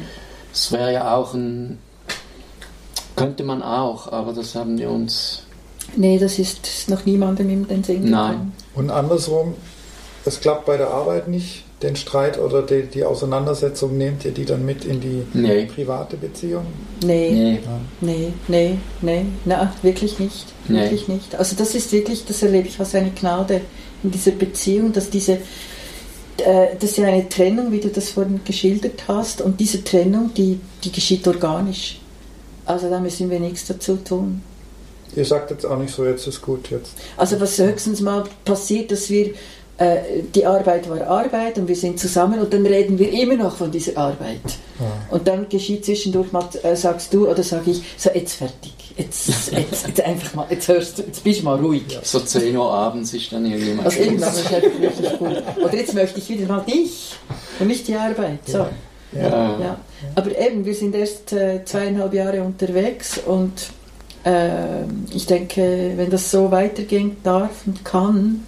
[0.53, 1.79] Es wäre ja auch ein.
[3.15, 5.43] Könnte man auch, aber das haben wir uns.
[5.95, 8.11] Nee, das ist, ist noch niemandem in den Sinn gekommen.
[8.11, 8.51] Nein.
[8.75, 9.53] Und andersrum,
[10.25, 14.45] es klappt bei der Arbeit nicht, den Streit oder die, die Auseinandersetzung, nehmt ihr die
[14.45, 15.65] dann mit in die Nee.
[15.65, 16.65] private Beziehung?
[17.03, 17.59] Nee, Nee.
[18.01, 20.45] nee, nee, nee, na, wirklich nicht.
[20.67, 20.81] Nee.
[20.81, 21.35] Wirklich nicht.
[21.35, 23.61] Also das ist wirklich, das erlebe ich als eine Gnade
[24.03, 25.33] in dieser Beziehung, dass diese,
[26.37, 30.31] äh, das ist ja eine Trennung, wie du das vorhin geschildert hast, und diese Trennung,
[30.35, 31.99] die, die geschieht organisch.
[32.65, 34.43] Also da müssen wir nichts dazu tun.
[35.15, 36.93] Ihr sagt jetzt auch nicht so, jetzt ist gut, jetzt.
[37.17, 39.31] Also was höchstens mal passiert, dass wir,
[40.35, 43.71] die Arbeit war Arbeit und wir sind zusammen und dann reden wir immer noch von
[43.71, 44.41] dieser Arbeit.
[45.09, 49.27] Und dann geschieht zwischendurch mal, äh, sagst du oder sage ich, so jetzt fertig, jetzt,
[49.51, 51.83] jetzt, jetzt einfach mal, jetzt hörst du, jetzt bist du mal ruhig.
[52.03, 53.85] So 10 Uhr abends ist dann irgendjemand.
[53.85, 55.43] Also irgendwann ist wirklich gut.
[55.63, 57.15] Oder jetzt möchte ich wieder mal dich
[57.59, 58.39] und nicht die Arbeit.
[58.45, 58.65] So.
[59.13, 59.59] Ja.
[59.59, 59.77] Ja.
[60.15, 63.69] Aber eben, wir sind erst äh, zweieinhalb Jahre unterwegs und
[64.23, 68.45] äh, ich denke, wenn das so weitergehen darf und kann,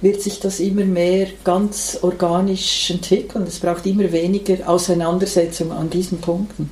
[0.00, 3.44] wird sich das immer mehr ganz organisch entwickeln.
[3.46, 6.70] Es braucht immer weniger Auseinandersetzung an diesen Punkten.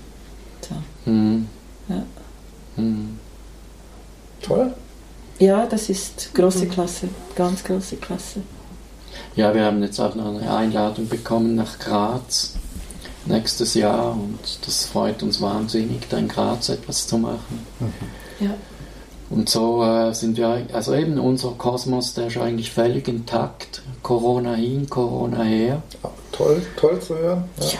[0.63, 0.75] So.
[1.05, 1.47] Hm.
[1.89, 2.03] Ja.
[2.77, 3.19] Hm.
[4.43, 4.73] Toll.
[5.39, 8.41] Ja, das ist große Klasse, ganz große Klasse.
[9.37, 12.55] Ja, wir haben jetzt auch noch eine Einladung bekommen nach Graz
[13.25, 17.67] nächstes Jahr und das freut uns wahnsinnig, da in Graz etwas zu machen.
[18.41, 18.55] Ja.
[19.31, 23.83] Und so äh, sind wir, also eben unser Kosmos, der ist eigentlich völlig intakt.
[24.03, 25.83] Corona hin, Corona her.
[26.03, 27.45] Ja, toll, toll zu hören.
[27.59, 27.65] Ja.
[27.67, 27.79] Ja,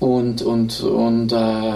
[0.00, 1.74] Und, und, und äh,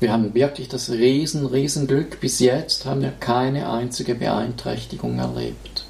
[0.00, 2.18] wir haben wirklich das riesen, riesen Glück.
[2.20, 5.84] Bis jetzt haben wir keine einzige Beeinträchtigung erlebt.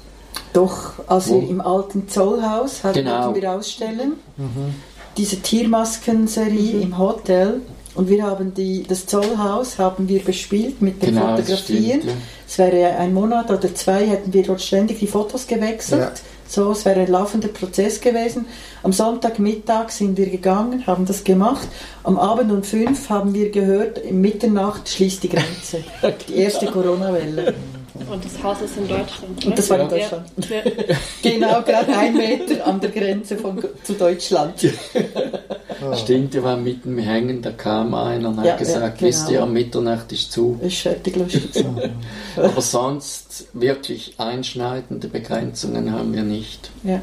[0.53, 1.41] Doch, als Wo?
[1.41, 3.33] wir im alten Zollhaus hatten, Genau.
[3.33, 4.13] wir ausstellen,
[5.17, 7.61] diese Tiermaskenserie im Hotel.
[7.95, 12.01] Und wir haben die, das Zollhaus haben wir bespielt mit dem Genau, das Fotografieren.
[12.01, 12.11] stimmt, ja.
[12.47, 16.01] Es wäre ein Monat oder zwei, hätten wir dort ständig die Fotos gewechselt.
[16.01, 16.11] Ja.
[16.47, 18.45] So, es wäre ein laufender Prozess gewesen.
[18.83, 21.67] Am Sonntagmittag sind wir gegangen, haben das gemacht.
[22.03, 25.83] Am Abend um fünf haben wir gehört, Mitternacht schließt die Grenze.
[26.27, 27.55] Die erste Corona-Welle.
[28.09, 29.45] Und das Haus ist in Deutschland.
[29.45, 29.89] Und das war in?
[29.89, 30.27] Deutschland.
[30.49, 30.61] Ja.
[31.21, 34.53] Genau, gerade ein Meter an der Grenze von, zu Deutschland.
[35.95, 39.27] Stimmt, wir waren mitten im Hängen, da kam einer und hat Ja, gesagt, ja, wisst
[39.29, 39.45] ihr, genau.
[39.45, 40.59] um Mitternacht ist zu.
[40.61, 41.65] Ist fertig lustig.
[42.35, 46.71] Aber sonst wirklich einschneidende Begrenzungen haben wir nicht.
[46.83, 47.01] Ja,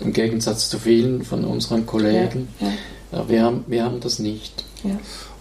[0.00, 2.48] Im Gegensatz zu vielen von unseren Kollegen.
[2.60, 2.72] ja,
[3.12, 4.64] Ja, wir, haben, wir haben das nicht.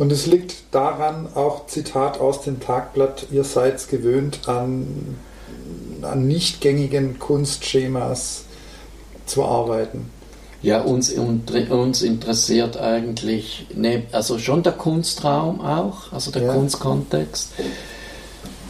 [0.02, 5.16] Und es liegt daran, auch Zitat aus dem Tagblatt, ihr seid gewöhnt an,
[6.02, 8.46] an nicht gängigen Kunstschemas
[9.28, 10.10] zu arbeiten.
[10.64, 16.54] Ja, uns, uns interessiert eigentlich, ne, also schon der Kunstraum auch, also der Ja.
[16.56, 17.52] Kunstkontext.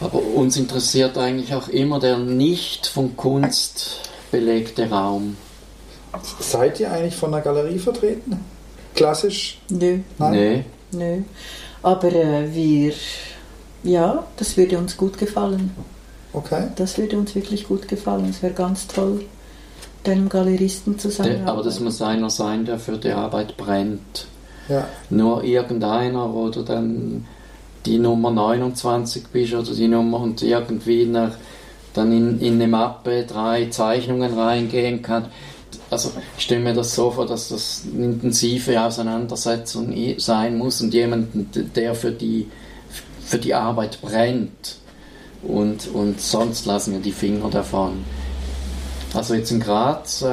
[0.02, 5.38] Aber uns interessiert eigentlich auch immer der nicht von Kunst belegte Raum.
[6.40, 8.38] Seid ihr eigentlich von der Galerie vertreten?
[8.94, 9.62] Klassisch?
[9.70, 10.30] Nö, Nein?
[10.32, 10.64] Nee.
[10.92, 11.18] Nö.
[11.82, 12.92] Aber äh, wir,
[13.82, 15.70] ja, das würde uns gut gefallen.
[16.32, 16.68] Okay.
[16.76, 18.28] Das würde uns wirklich gut gefallen.
[18.30, 19.24] Es wäre ganz toll,
[20.04, 21.42] mit einem Galeristen Der, zusammen.
[21.46, 24.26] aber das muss einer sein, der für die Arbeit brennt.
[24.68, 24.86] Ja.
[25.10, 27.26] Nur irgendeiner, wo du dann
[27.84, 31.32] die Nummer 29 bist oder die Nummer und irgendwie nach,
[31.94, 35.26] dann in, in eine Mappe drei Zeichnungen reingehen kann.
[35.92, 40.94] Also ich stelle mir das so vor, dass das eine intensive Auseinandersetzung sein muss und
[40.94, 41.28] jemand,
[41.76, 42.48] der für die,
[43.22, 44.76] für die Arbeit brennt.
[45.42, 48.04] Und, und sonst lassen wir die Finger davon.
[49.12, 50.24] Also jetzt in Graz äh,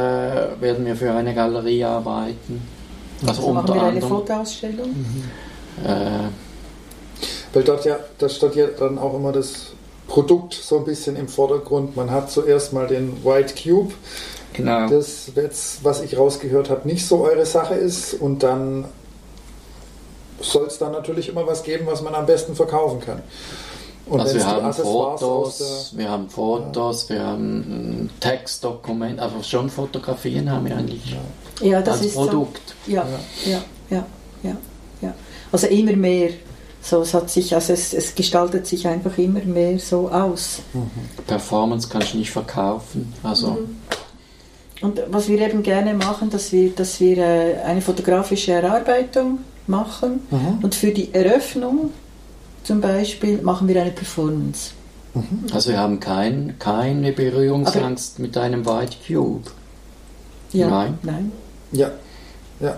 [0.62, 2.62] werden wir für eine Galerie arbeiten.
[3.22, 4.02] Also Also machen unter wir eine.
[4.02, 4.96] Fotoausstellung.
[5.84, 6.30] Äh,
[7.54, 9.74] Weil dort ja, da steht ja dann auch immer das
[10.08, 11.98] Produkt so ein bisschen im Vordergrund.
[11.98, 13.94] Man hat zuerst mal den White Cube,
[14.54, 14.90] genau.
[14.90, 18.14] das jetzt, was ich rausgehört habe, nicht so eure Sache ist.
[18.14, 18.86] Und dann
[20.42, 23.22] soll es dann natürlich immer was geben, was man am besten verkaufen kann.
[24.06, 30.50] Und also wir haben Fotos, wir haben Fotos, wir haben ein Textdokument, also schon Fotografien
[30.52, 31.16] haben wir eigentlich
[31.62, 32.74] Ja, das als ist Produkt.
[32.88, 32.92] so.
[32.92, 33.06] Ja,
[33.46, 34.06] ja, ja,
[34.42, 34.58] ja,
[35.02, 35.14] ja.
[35.52, 36.32] Also immer mehr.
[36.82, 40.60] So, es hat sich, also es, es gestaltet sich einfach immer mehr so aus.
[41.28, 43.14] Performance kannst du nicht verkaufen.
[43.22, 43.78] Also Mhm.
[44.82, 50.22] Und was wir eben gerne machen, dass wir, dass wir äh, eine fotografische Erarbeitung machen
[50.32, 50.60] Mhm.
[50.64, 51.92] und für die Eröffnung
[52.64, 54.72] zum Beispiel machen wir eine Performance.
[55.54, 59.50] Also wir haben kein, keine Berührungsangst mit einem White Cube.
[60.54, 60.98] Ja, Nein.
[61.04, 61.32] nein.
[61.72, 61.92] Ja,
[62.60, 62.78] ja.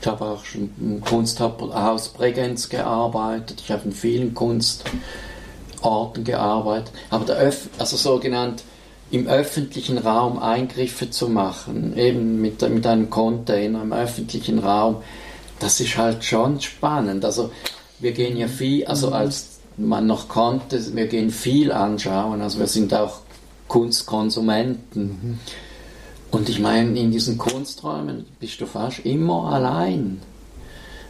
[0.00, 7.24] Ich habe auch schon im Kunsthaus Bregenz gearbeitet, ich habe in vielen Kunstorten gearbeitet, aber
[7.26, 8.62] der Öff also so genannt
[9.10, 14.96] im öffentlichen Raum Eingriffe zu machen, eben mit, mit einem Container im öffentlichen Raum,
[15.58, 17.24] das ist halt schon spannend.
[17.24, 17.50] Also
[17.98, 22.66] wir gehen ja viel, also als man noch konnte, wir gehen viel anschauen, also wir
[22.66, 23.20] sind auch
[23.68, 25.40] Kunstkonsumenten.
[26.30, 30.20] Und ich meine, in diesen Kunsträumen bist du fast immer allein.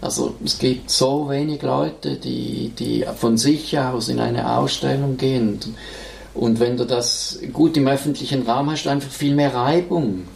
[0.00, 5.60] Also es gibt so wenig Leute, die, die von sich aus in eine Ausstellung gehen.
[6.34, 10.28] Und wenn du das gut im öffentlichen Raum hast, einfach viel mehr Reibung.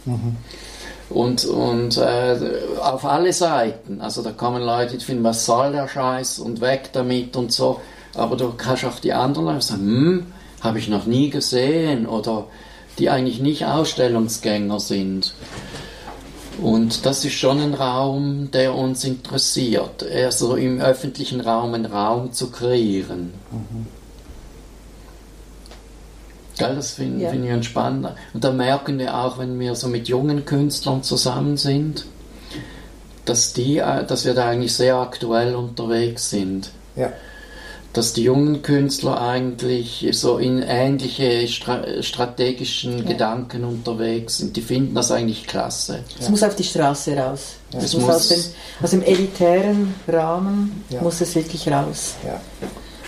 [1.09, 2.37] Und, und äh,
[2.81, 4.01] auf alle Seiten.
[4.01, 7.79] Also da kommen Leute, die finden, was soll der Scheiß und weg damit und so.
[8.15, 10.25] Aber du kannst auch die anderen Leute sagen, hm,
[10.61, 12.45] habe ich noch nie gesehen oder
[12.97, 15.33] die eigentlich nicht Ausstellungsgänger sind.
[16.61, 22.31] Und das ist schon ein Raum, der uns interessiert, also im öffentlichen Raum einen Raum
[22.31, 23.33] zu kreieren.
[26.57, 27.29] Gell, das finde Ja.
[27.31, 28.07] find ich spannend.
[28.33, 32.05] Und da merken wir auch, wenn wir so mit jungen Künstlern zusammen sind,
[33.25, 36.69] dass, die, äh, dass wir da eigentlich sehr aktuell unterwegs sind.
[36.95, 37.11] Ja.
[37.91, 44.55] Dass die jungen Künstler eigentlich so in ähnliche stra strategischen Gedanken unterwegs sind.
[44.57, 45.99] Die finden das eigentlich klasse.
[46.19, 47.53] Es muss auf die Straße raus.
[47.73, 48.41] Es muss muss- aus, dem,
[48.83, 51.01] aus dem elitären Rahmen Ja.
[51.01, 52.15] muss es wirklich raus.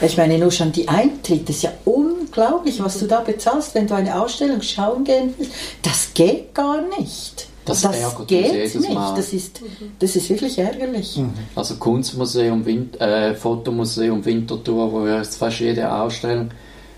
[0.02, 3.96] Ich meine, nur schon die Eintritte ist ja unglaublich, was du da bezahlst, wenn du
[3.96, 5.54] eine Ausstellung schauen gehen willst.
[5.82, 7.48] Das geht gar nicht.
[7.66, 8.94] Das, das geht nicht.
[8.94, 9.16] Mal.
[9.16, 9.60] Das ist,
[10.00, 11.20] das ist wirklich ärgerlich.
[11.56, 16.52] Also Kunstmuseum, Win äh, Fotomuseum Winterthur, wo wir jetzt fast jede Ausstellung,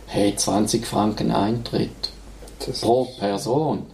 [0.06, 2.12] hey, 20 Franken Eintritt
[2.66, 3.88] Das, pro Person.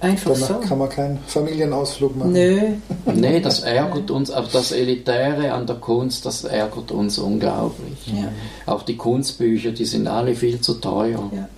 [0.00, 0.60] Einfach danach so.
[0.60, 2.32] kann man keinen Familienausflug machen.
[2.32, 2.60] Nö.
[3.14, 8.06] Nee, das ärgert uns, aber das Elitäre an der Kunst, das ärgert uns unglaublich.
[8.06, 8.28] Ja.
[8.66, 11.30] Auch die Kunstbücher, die sind alle viel zu teuer.
[11.34, 11.48] Ja.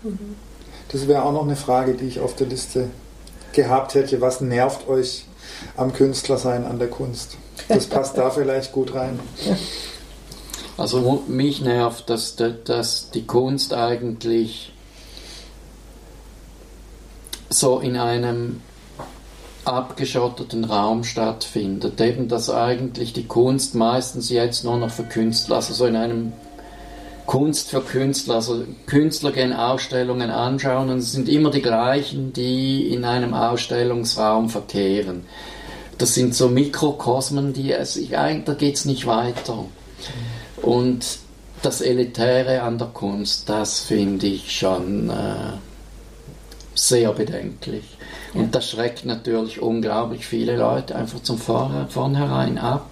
[0.88, 2.88] Das wäre auch noch eine Frage, die ich auf der Liste
[3.52, 4.20] gehabt hätte.
[4.20, 5.24] Was nervt euch
[5.76, 7.36] am Künstlersein, an der Kunst?
[7.68, 9.20] Das passt da vielleicht gut rein.
[10.76, 14.71] Also mich nervt, dass, dass die Kunst eigentlich
[17.52, 18.60] so in einem
[19.64, 22.00] abgeschotteten Raum stattfindet.
[22.00, 26.32] Eben, dass eigentlich die Kunst meistens jetzt nur noch für Künstler, also so in einem
[27.26, 32.88] Kunst für Künstler, also Künstler gehen Ausstellungen anschauen und es sind immer die gleichen, die
[32.88, 35.24] in einem Ausstellungsraum verkehren.
[35.98, 39.64] Das sind so Mikrokosmen, die es, da geht es nicht weiter.
[40.60, 41.18] Und
[41.62, 45.52] das Elitäre an der Kunst, das finde ich schon äh,
[46.74, 47.84] sehr bedenklich.
[48.34, 52.90] Und das schreckt natürlich unglaublich viele Leute einfach zum Vor vornherein ab.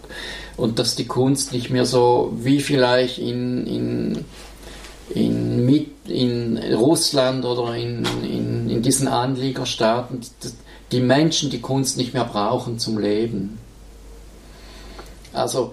[0.57, 4.25] Und dass die Kunst nicht mehr so wie vielleicht in, in,
[5.15, 10.21] in, mit, in Russland oder in, in, in diesen Anliegerstaaten
[10.93, 13.59] die Menschen die Kunst nicht mehr brauchen zum Leben.
[15.33, 15.73] Also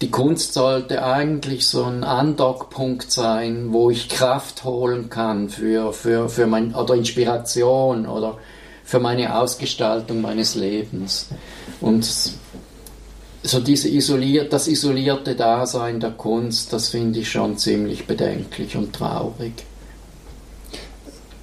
[0.00, 6.28] die Kunst sollte eigentlich so ein Andockpunkt sein, wo ich Kraft holen kann für, für,
[6.28, 8.38] für mein, oder Inspiration oder
[8.84, 11.28] für meine Ausgestaltung meines Lebens.
[11.80, 12.08] Und
[13.42, 18.94] so diese isoliert, das isolierte Dasein der Kunst, das finde ich schon ziemlich bedenklich und
[18.94, 19.52] traurig.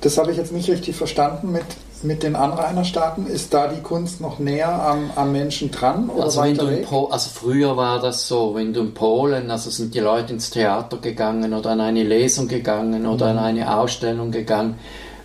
[0.02, 1.66] Das habe ich jetzt nicht richtig verstanden mit,
[2.06, 3.28] mit den Anrainerstaaten.
[3.28, 6.78] Ist da die Kunst noch näher am, am Menschen dran oder Also, wenn weiter du
[6.78, 10.50] in also früher war das so, wenn du in Polen, also sind die Leute ins
[10.50, 14.80] Theater gegangen oder an eine Lesung gegangen oder an eine Ausstellung gegangen,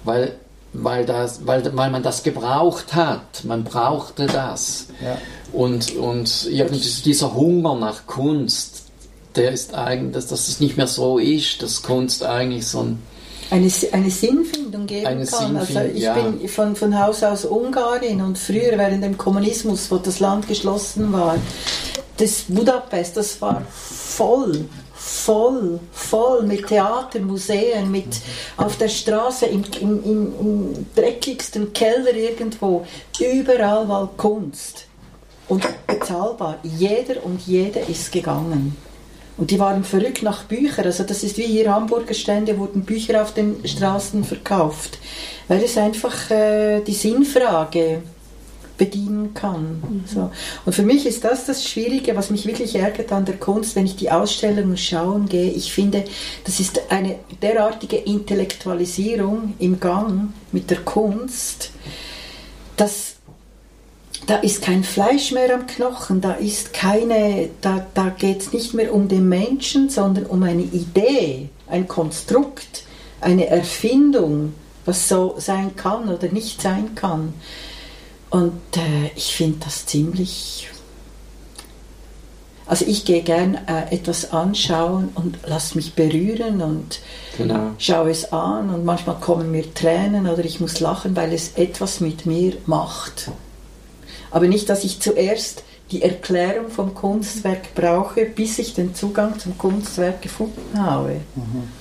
[0.04, 0.36] weil,
[0.72, 3.44] weil, das, weil, weil man das gebraucht hat.
[3.44, 4.88] Man brauchte das.
[5.02, 5.18] Ja.
[5.52, 8.84] Und, und irgendwie dieser Hunger nach Kunst,
[9.36, 13.02] der ist eigentlich, dass, dass es nicht mehr so ist, dass Kunst eigentlich so ein
[13.50, 15.56] eine, eine Sinnfindung geben Eine kann.
[15.56, 16.14] also Sinnfindung, ich ja.
[16.14, 21.12] bin von, von Haus aus Ungarin und früher während dem Kommunismus, wo das Land geschlossen
[21.12, 21.36] war,
[22.16, 28.20] das Budapest, das war voll, voll, voll mit Theater, Museen, mit
[28.56, 32.86] auf der Straße, im, im, im, im dreckigsten Keller irgendwo,
[33.18, 34.86] überall war Kunst
[35.48, 36.58] und bezahlbar.
[36.62, 38.76] Jeder und jede ist gegangen.
[39.40, 40.84] Und die waren verrückt nach Büchern.
[40.84, 44.98] Also das ist wie hier Hamburger Stände, wurden Bücher auf den Straßen verkauft,
[45.48, 48.02] weil es einfach äh, die Sinnfrage
[48.76, 50.04] bedienen kann.
[50.06, 50.30] So.
[50.66, 53.86] Und für mich ist das das Schwierige, was mich wirklich ärgert an der Kunst, wenn
[53.86, 55.50] ich die Ausstellungen schauen gehe.
[55.50, 56.04] Ich finde,
[56.44, 61.70] das ist eine derartige Intellektualisierung im Gang mit der Kunst,
[62.76, 63.09] dass
[64.26, 68.74] da ist kein Fleisch mehr am Knochen, da ist keine, da, da geht es nicht
[68.74, 72.84] mehr um den Menschen, sondern um eine Idee, ein Konstrukt,
[73.20, 74.54] eine Erfindung,
[74.84, 77.34] was so sein kann oder nicht sein kann.
[78.30, 80.68] Und äh, ich finde das ziemlich.
[82.66, 87.00] Also ich gehe gern äh, etwas anschauen und lass mich berühren und
[87.36, 87.72] genau.
[87.78, 91.98] schaue es an und manchmal kommen mir Tränen oder ich muss lachen, weil es etwas
[91.98, 93.32] mit mir macht.
[94.30, 99.58] Aber nicht, dass ich zuerst die Erklärung vom Kunstwerk brauche, bis ich den Zugang zum
[99.58, 101.16] Kunstwerk gefunden habe.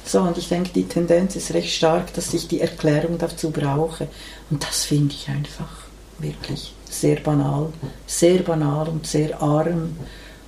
[0.03, 4.07] So, und ich denke, die Tendenz ist recht stark, dass ich die Erklärung dazu brauche.
[4.49, 5.69] Und das finde ich einfach
[6.17, 7.71] wirklich sehr banal,
[8.07, 9.95] sehr banal und sehr arm.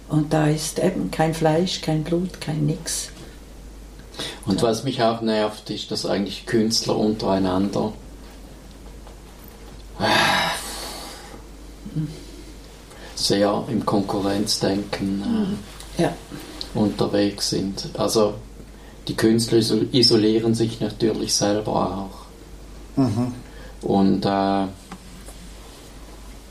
[0.10, 3.10] Und da ist eben kein Fleisch, kein Blut, kein Nix.
[4.46, 7.94] Und was mich auch nervt, ist, dass eigentlich Künstler untereinander
[13.16, 15.58] sehr im Konkurrenzdenken
[15.98, 16.14] äh, Ja.
[16.74, 17.90] unterwegs sind.
[17.98, 18.34] Also
[19.08, 22.10] die Künstler iso- isolieren sich natürlich selber
[22.98, 23.08] auch.
[23.82, 24.68] Und äh,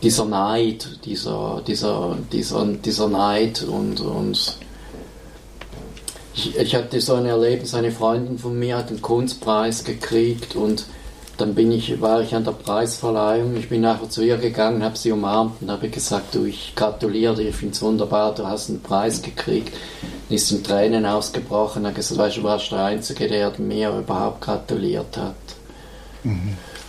[0.02, 4.56] dieser Neid, dieser, dieser, dieser, dieser Neid und, und
[6.34, 10.86] ich, ich hatte so ein Erlebnis, eine Freundin von mir hat den Kunstpreis gekriegt und
[11.40, 14.98] dann bin ich, war ich an der Preisverleihung, ich bin nachher zu ihr gegangen, habe
[14.98, 18.68] sie umarmt und habe gesagt, du, ich gratuliere dir, ich finde es wunderbar, du hast
[18.68, 19.74] einen Preis gekriegt.
[20.28, 23.90] Und ist in Tränen ausgebrochen, hat gesagt, weißt du, du warst der Einzige, der mir
[23.90, 25.34] überhaupt gratuliert hat.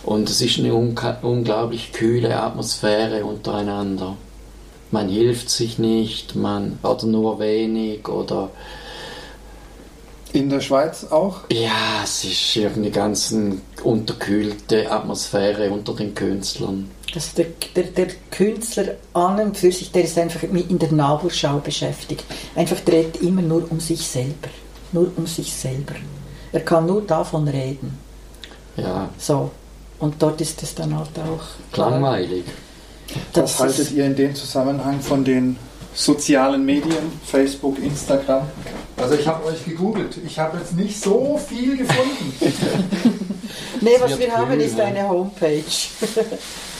[0.04, 4.16] Und es ist eine unglaublich kühle Atmosphäre untereinander.
[4.90, 8.50] Man hilft sich nicht, man oder nur wenig oder
[10.32, 11.40] in der Schweiz auch?
[11.50, 13.34] Ja, es ist eine ganz
[13.82, 16.90] unterkühlte Atmosphäre unter den Künstlern.
[17.14, 21.58] Also der, der, der Künstler an und für sich, der ist einfach in der Nabelschau
[21.58, 22.24] beschäftigt.
[22.54, 24.48] Einfach dreht immer nur um sich selber.
[24.92, 25.94] Nur um sich selber.
[26.52, 27.98] Er kann nur davon reden.
[28.76, 29.08] Ja.
[29.18, 29.50] So.
[29.98, 32.44] Und dort ist es dann halt auch langweilig.
[33.34, 35.56] Was haltet ihr in dem Zusammenhang von den
[35.94, 38.48] sozialen Medien, Facebook, Instagram?
[39.02, 40.16] Also ich habe euch gegoogelt.
[40.24, 42.34] Ich habe jetzt nicht so viel gefunden.
[43.80, 45.62] nee, was wir haben, ist eine Homepage.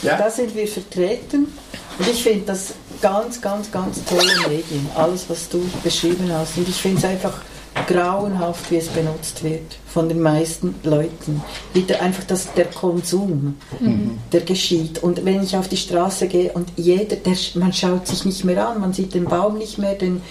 [0.02, 0.16] ja?
[0.18, 1.52] Da sind wir vertreten.
[1.98, 4.88] Und ich finde das ganz, ganz, ganz tolle Medien.
[4.94, 6.56] Alles, was du beschrieben hast.
[6.56, 7.42] Und ich finde es einfach
[7.86, 11.42] grauenhaft, wie es benutzt wird von den meisten Leuten.
[11.72, 14.18] Wieder einfach das, der Konsum, mhm.
[14.30, 15.02] der geschieht.
[15.02, 18.68] Und wenn ich auf die Straße gehe und jeder, der, man schaut sich nicht mehr
[18.68, 20.22] an, man sieht den Baum nicht mehr, den,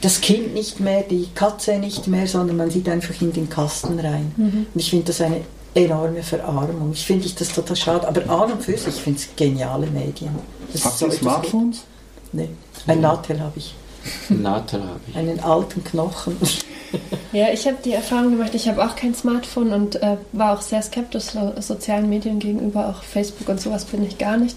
[0.00, 3.98] das Kind nicht mehr, die Katze nicht mehr, sondern man sieht einfach in den Kasten
[3.98, 4.32] rein.
[4.36, 4.66] Mhm.
[4.72, 5.40] Und ich finde das eine
[5.74, 6.92] enorme Verarmung.
[6.92, 8.08] Ich finde das total schade.
[8.08, 10.30] Aber an und für sich, ich finde es geniale Medien.
[10.72, 11.84] Das Habt ihr Smartphones?
[12.32, 13.74] Nein, ein Natel habe ich.
[14.28, 15.16] Natel habe ich.
[15.16, 16.36] Einen alten Knochen.
[17.32, 20.62] Ja, ich habe die Erfahrung gemacht, ich habe auch kein Smartphone und äh, war auch
[20.62, 24.56] sehr skeptisch so, sozialen Medien gegenüber, auch Facebook und sowas bin ich gar nicht.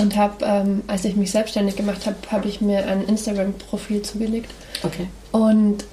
[0.00, 4.50] Und habe, ähm, als ich mich selbstständig gemacht habe, habe ich mir ein Instagram-Profil zugelegt.
[4.82, 5.06] Okay.
[5.32, 5.84] Und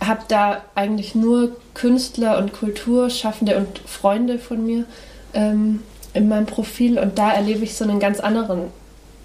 [0.00, 4.84] habe da eigentlich nur Künstler und Kulturschaffende und Freunde von mir
[5.34, 5.80] ähm,
[6.14, 8.64] in meinem Profil und da erlebe ich so einen ganz anderen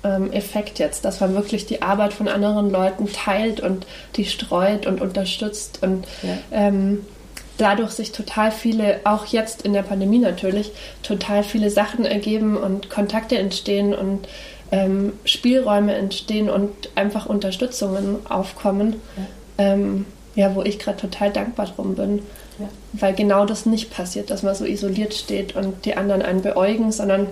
[0.04, 3.86] ähm, Effekt jetzt, dass man wirklich die Arbeit von anderen Leuten teilt und
[4.16, 6.38] die streut und unterstützt und ja.
[7.58, 10.72] Dadurch sich total viele, auch jetzt in der Pandemie natürlich,
[11.04, 14.28] total viele Sachen ergeben und Kontakte entstehen und
[14.72, 19.02] ähm, Spielräume entstehen und einfach Unterstützungen aufkommen.
[19.16, 19.24] Ja,
[19.66, 20.06] ähm,
[20.36, 22.22] ja wo ich gerade total dankbar drum bin.
[22.60, 22.70] Ja.
[22.94, 26.92] Weil genau das nicht passiert, dass man so isoliert steht und die anderen einen beäugen,
[26.92, 27.28] sondern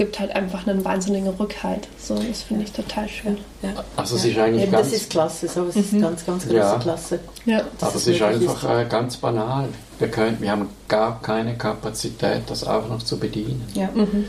[0.00, 1.86] gibt halt einfach einen wahnsinnigen Rückhalt.
[1.98, 3.36] So, das finde ich total schön.
[3.60, 3.84] Ja.
[3.96, 4.88] Also es ist eigentlich Eben, ganz...
[4.88, 6.00] Das ist klasse, so, es ist mhm.
[6.00, 6.78] ganz, ganz große ja.
[6.78, 7.20] Klasse.
[7.44, 7.60] Ja.
[7.82, 9.68] Aber es ist einfach äh, ganz banal.
[9.98, 13.62] Wir, können, wir haben gar keine Kapazität, das auch noch zu bedienen.
[13.74, 13.90] Ja.
[13.94, 14.24] Mhm.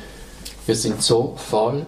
[0.65, 1.86] Wir sind so voll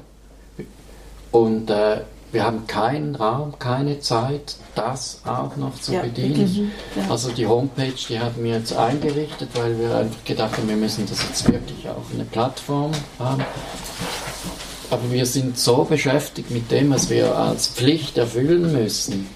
[1.31, 2.03] und äh,
[2.33, 6.71] wir haben keinen Raum, keine Zeit, das auch noch zu ja, bedienen.
[6.95, 7.03] Ja.
[7.11, 11.05] Also die Homepage, die haben wir jetzt eingerichtet, weil wir einfach gedacht haben, wir müssen
[11.07, 13.45] das jetzt wirklich auch eine Plattform haben.
[14.89, 19.27] Aber wir sind so beschäftigt mit dem, was wir als Pflicht erfüllen müssen.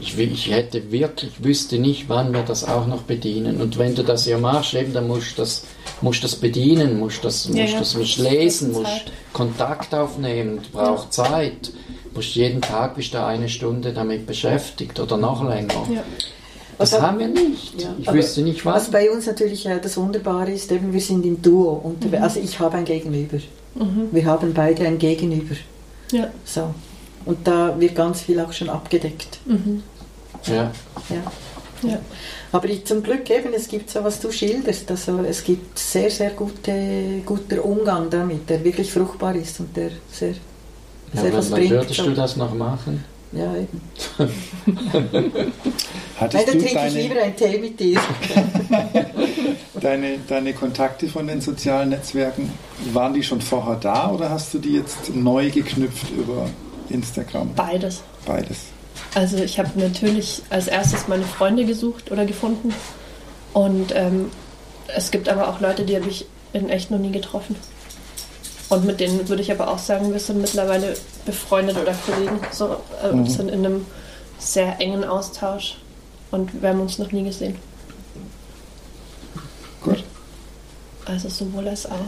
[0.00, 3.60] Ich, ich hätte wirklich, wüsste nicht, wann wir das auch noch bedienen.
[3.60, 5.66] Und wenn du das ja machst, eben, dann musst du das,
[6.00, 11.70] musst das bedienen, musst das, musst ja, das musst lesen, musst Kontakt aufnehmen, braucht Zeit
[12.14, 15.86] musst jeden Tag bist du eine Stunde damit beschäftigt oder noch länger.
[15.92, 16.02] Ja.
[16.78, 17.80] Das also, haben wir nicht.
[17.80, 18.74] Ja, ich wüsste nicht was.
[18.74, 21.94] Was bei uns natürlich äh, das Wunderbare ist, eben wir sind im Duo.
[22.00, 22.14] Mhm.
[22.22, 23.38] Also ich habe ein Gegenüber.
[23.74, 24.08] Mhm.
[24.10, 25.54] Wir haben beide ein Gegenüber.
[26.10, 26.28] Ja.
[26.44, 26.74] So.
[27.24, 29.38] Und da wird ganz viel auch schon abgedeckt.
[29.46, 29.82] Mhm.
[30.46, 30.72] Ja.
[31.08, 31.88] ja.
[31.90, 31.98] ja.
[32.52, 34.90] Aber ich, zum Glück eben, es gibt so, was du schilderst.
[34.90, 39.90] Also es gibt sehr, sehr gute, guter Umgang damit, der wirklich fruchtbar ist und der
[40.10, 40.34] sehr
[41.14, 43.04] ja, wann, wann würdest du das noch machen?
[43.32, 43.80] Ja, eben.
[46.20, 48.00] Hattest Nein, da trinke ich lieber einen Tee mit dir.
[49.80, 52.50] deine, deine Kontakte von den sozialen Netzwerken,
[52.92, 56.48] waren die schon vorher da oder hast du die jetzt neu geknüpft über
[56.90, 57.54] Instagram?
[57.54, 58.02] Beides.
[58.24, 58.58] Beides.
[59.14, 62.72] Also ich habe natürlich als erstes meine Freunde gesucht oder gefunden.
[63.52, 64.30] Und ähm,
[64.94, 67.56] es gibt aber auch Leute, die habe ich in echt noch nie getroffen.
[68.68, 70.96] Und mit denen würde ich aber auch sagen, wir sind mittlerweile
[71.26, 73.26] befreundet oder Kollegen, so, äh, mhm.
[73.26, 73.86] sind in einem
[74.38, 75.76] sehr engen Austausch
[76.30, 77.56] und wir haben uns noch nie gesehen.
[79.82, 80.02] Gut.
[81.04, 81.98] Also sowohl als auch.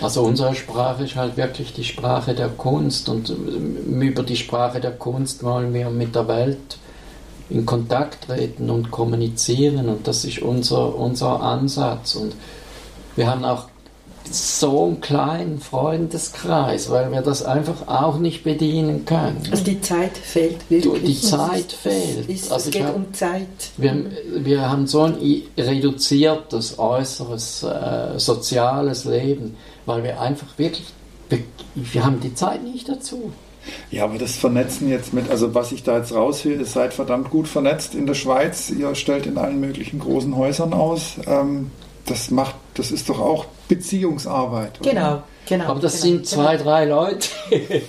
[0.00, 4.80] Also unsere Sprache ist halt wirklich die Sprache der Kunst und ähm, über die Sprache
[4.80, 6.78] der Kunst wollen wir mit der Welt
[7.50, 12.34] in Kontakt treten und kommunizieren und das ist unser, unser Ansatz und
[13.16, 13.66] wir haben auch
[14.34, 19.42] so einen kleinen Freundeskreis, weil wir das einfach auch nicht bedienen können.
[19.50, 21.20] Also die Zeit fehlt wirklich.
[21.20, 22.28] Die Zeit fehlt.
[22.28, 23.46] Es, ist, also es geht hab, um Zeit.
[23.76, 24.06] Wir,
[24.36, 25.16] wir haben so ein
[25.56, 29.56] reduziertes äußeres äh, soziales Leben,
[29.86, 30.86] weil wir einfach wirklich,
[31.74, 33.32] wir haben die Zeit nicht dazu.
[33.90, 37.30] Ja, aber das Vernetzen jetzt mit, also was ich da jetzt raushöre, ihr seid verdammt
[37.30, 38.70] gut vernetzt in der Schweiz.
[38.70, 41.16] Ihr stellt in allen möglichen großen Häusern aus.
[41.26, 41.70] Ähm,
[42.06, 44.80] das macht, das ist doch auch Beziehungsarbeit.
[44.80, 44.90] Oder?
[44.90, 45.64] Genau, genau.
[45.66, 47.28] Aber das genau, sind zwei, drei Leute.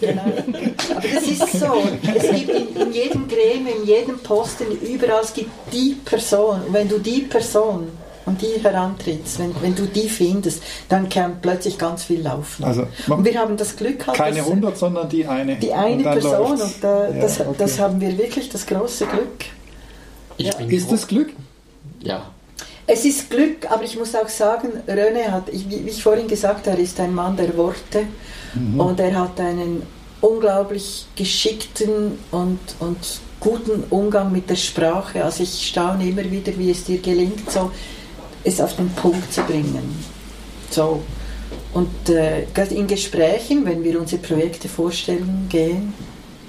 [0.02, 0.22] Genau.
[0.22, 1.84] Aber das ist so.
[2.16, 6.62] Es gibt in, in jedem Gremium, in jedem Posten, überall, es gibt die Person.
[6.68, 7.88] Und wenn du die Person
[8.26, 12.64] an die herantrittst, wenn, wenn du die findest, dann kann plötzlich ganz viel laufen.
[12.64, 15.58] Also, und wir haben das Glück gehabt, keine dass- 100, sondern die eine.
[15.58, 16.76] die eine Und Person läuft's.
[16.76, 17.50] und da, Ja, das, okay.
[17.58, 19.46] das haben wir wirklich das große Glück.
[20.38, 20.56] Ich Ja.
[20.56, 21.32] bin Ist das Glück?
[22.02, 22.24] Ja.
[22.86, 26.82] Es ist Glück, aber ich muss auch sagen, René hat, wie ich vorhin gesagt habe,
[26.82, 28.08] ist ein Mann der Worte
[28.78, 29.84] und er hat einen
[30.20, 32.98] unglaublich geschickten und, und
[33.40, 35.24] guten Umgang mit der Sprache.
[35.24, 37.72] Also ich staune immer wieder, wie es dir gelingt, so
[38.44, 40.04] es auf den Punkt zu bringen.
[40.70, 41.02] So.
[41.74, 45.94] Und äh, gerade in Gesprächen, wenn wir unsere Projekte vorstellen gehen,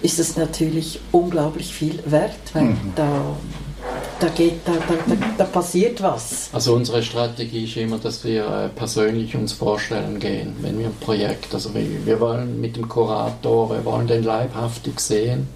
[0.02, 3.36] ist das natürlich unglaublich viel wert, weil da,
[4.20, 6.48] da, geht, da, da, da, passiert was.
[6.52, 10.96] Also unsere Strategie ist immer, dass wir äh, persönlich uns vorstellen gehen, wenn wir ein
[11.00, 15.48] Projekt, also wir, wir wollen mit dem Kurator, wir wollen den leibhaftig sehen.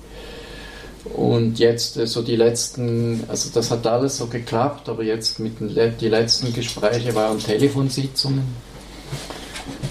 [1.14, 5.60] Und jetzt äh, so die letzten, also das hat alles so geklappt, aber jetzt mit
[5.60, 8.56] den die letzten Gespräche waren Telefonsitzungen.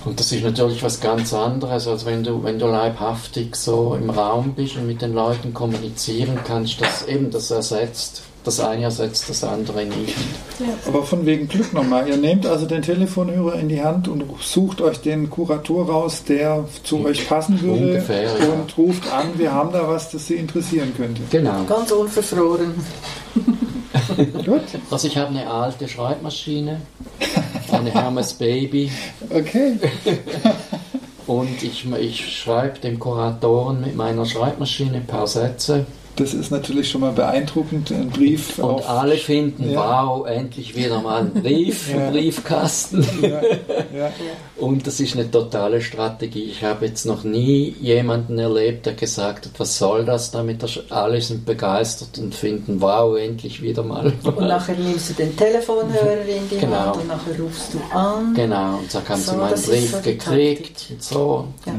[0.06, 4.10] Und das ist natürlich was ganz anderes, als wenn du, wenn du leibhaftig so im
[4.10, 9.30] Raum bist und mit den Leuten kommunizieren kannst, das eben das ersetzt, das eine ersetzt
[9.30, 10.16] das andere nicht.
[10.88, 12.08] Aber von wegen Glück nochmal.
[12.08, 16.66] Ihr nehmt also den Telefonhörer in die Hand und sucht euch den Kurator raus, der
[16.84, 18.54] zu euch passen würde Ungefähr, ja.
[18.54, 21.22] und ruft an, wir haben da was, das Sie interessieren könnte.
[21.30, 21.64] Genau.
[21.66, 22.74] Ganz unverfroren.
[24.46, 26.82] Gut, Also ich habe eine alte Schreibmaschine,
[27.72, 28.90] eine Hermes Baby
[29.30, 29.74] okay.
[31.28, 35.86] und ich, ich schreibe dem Kuratoren mit meiner Schreibmaschine ein paar Sätze
[36.18, 37.92] Das ist natürlich schon mal beeindruckend.
[37.92, 38.90] Ein Brief und auf.
[38.90, 40.06] alle finden, Ja.
[40.08, 42.08] wow, endlich wieder mal ein Brief Ja.
[42.08, 43.06] im Briefkasten.
[43.22, 43.42] Ja,
[43.94, 44.12] ja.
[44.58, 46.44] Und das ist eine totale Strategie.
[46.46, 50.64] Ich habe jetzt noch nie jemanden erlebt, der gesagt hat, was soll das damit?
[50.90, 54.12] Alle sind begeistert und finden, wow, endlich wieder mal.
[54.24, 56.78] Und nachher nimmst du den Telefonhörer in die Genau.
[56.78, 58.34] Hand und nachher rufst du an.
[58.34, 60.90] Genau, und sag, haben So, Sie meinen das Brief so gekriegt Taktik.
[60.98, 61.48] und so.
[61.68, 61.74] Ja.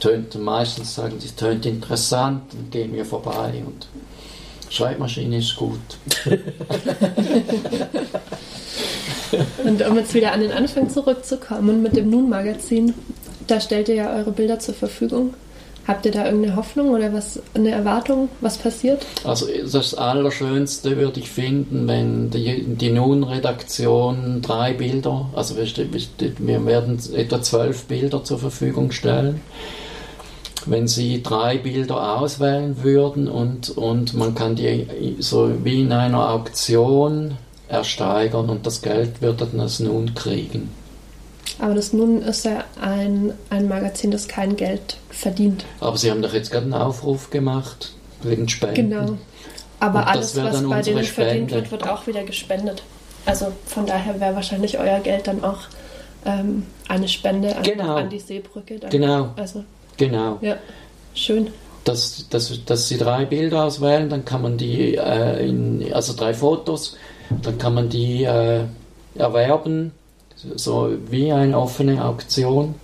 [0.00, 3.75] Tönt, meistens sagen sie, es tönt interessant, dann gehen wir vorbei und
[4.70, 5.80] Schreibmaschine ist gut.
[9.64, 12.94] Und um jetzt wieder an den Anfang zurückzukommen mit dem Nun-Magazin,
[13.46, 15.34] da stellt ihr ja eure Bilder zur Verfügung.
[15.86, 19.06] Habt ihr da irgendeine Hoffnung oder was, eine Erwartung, was passiert?
[19.22, 25.66] Also das Allerschönste würde ich finden, wenn die, die Nun-Redaktion drei Bilder, also wir,
[26.38, 29.40] wir werden etwa zwölf Bilder zur Verfügung stellen.
[30.66, 36.28] Wenn Sie drei Bilder auswählen würden und, und man kann die so wie in einer
[36.30, 37.36] Auktion
[37.68, 40.70] ersteigern und das Geld wird dann das Nun kriegen.
[41.58, 45.64] Aber das Nun ist ja ein, ein Magazin, das kein Geld verdient.
[45.80, 48.90] Aber Sie haben doch jetzt gerade einen Aufruf gemacht wegen Spenden.
[48.90, 49.12] Genau.
[49.80, 51.54] Aber Und alles, was bei denen verdient Spende.
[51.54, 52.82] wird, wird auch wieder gespendet.
[53.24, 55.58] Also von daher wäre wahrscheinlich euer Geld dann auch
[56.24, 57.96] ähm, eine Spende an, Genau.
[57.96, 58.78] an die Seebrücke.
[58.78, 58.90] Dann.
[58.90, 59.30] Genau.
[59.36, 59.64] Also,
[59.96, 60.38] Genau.
[60.40, 60.56] ja,
[61.14, 61.48] schön.
[61.84, 66.34] dass, dass, dass sie drei Bilder auswählen, dann kann man die, äh, in, also drei
[66.34, 66.96] Fotos,
[67.42, 68.64] dann kann man die äh,
[69.14, 69.92] erwerben,
[70.56, 72.74] so wie eine offene Auktion.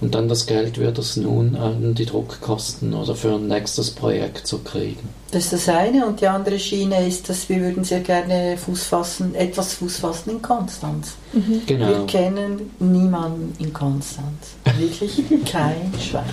[0.00, 4.46] Und dann das Geld wird es nun an die Druckkosten oder für ein nächstes Projekt
[4.46, 5.08] zu kriegen.
[5.34, 6.06] Das ist das eine.
[6.06, 10.30] Und die andere Schiene ist, dass wir würden sehr gerne Fuß fassen, etwas Fuß fassen
[10.30, 11.14] in Konstanz.
[11.32, 12.04] Wir Genau.
[12.06, 14.54] kennen niemanden in Konstanz.
[14.78, 16.24] Wirklich kein Schwein.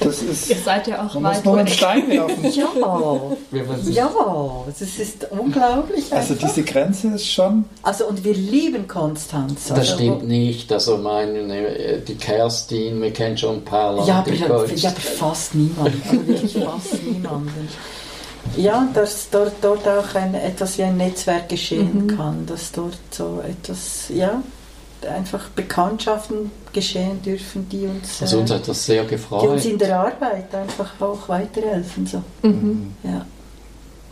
[0.00, 0.48] Das ist.
[0.50, 1.68] Ihr seid ja auch Man muss weit nur einen.
[1.68, 2.44] Stein werfen.
[2.52, 2.66] Ja,
[3.50, 4.10] Wir ja,
[4.66, 6.12] das ist unglaublich.
[6.12, 6.48] Also einfach.
[6.48, 7.64] diese Grenze ist schon.
[7.82, 9.68] Also und wir lieben Konstanz.
[9.68, 10.72] Das Also, stimmt nicht.
[10.72, 11.38] Also meine,
[11.76, 14.08] äh, die Kerstin, wir kennen schon ein paar Leute.
[14.08, 15.92] Ja, aber, ja, aber fast niemand.
[16.04, 17.68] Also wirklich fast niemanden.
[18.56, 23.42] Ja, dass dort, dort auch ein, etwas wie ein Netzwerk geschehen kann, dass dort so
[23.46, 24.40] etwas, ja,
[25.12, 29.64] einfach Bekanntschaften geschehen dürfen, die uns, Also uns äh, hat das sehr die uns gefreut.
[29.64, 32.06] in der Arbeit einfach auch weiterhelfen.
[32.06, 32.22] So.
[32.42, 32.94] Mhm.
[33.02, 33.26] Ja.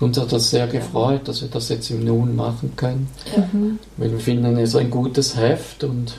[0.00, 3.08] Uns hat das sehr gefreut, dass wir das jetzt im Nun machen können.
[3.36, 3.78] Mhm.
[3.96, 6.14] Weil wir finden es ein gutes Heft und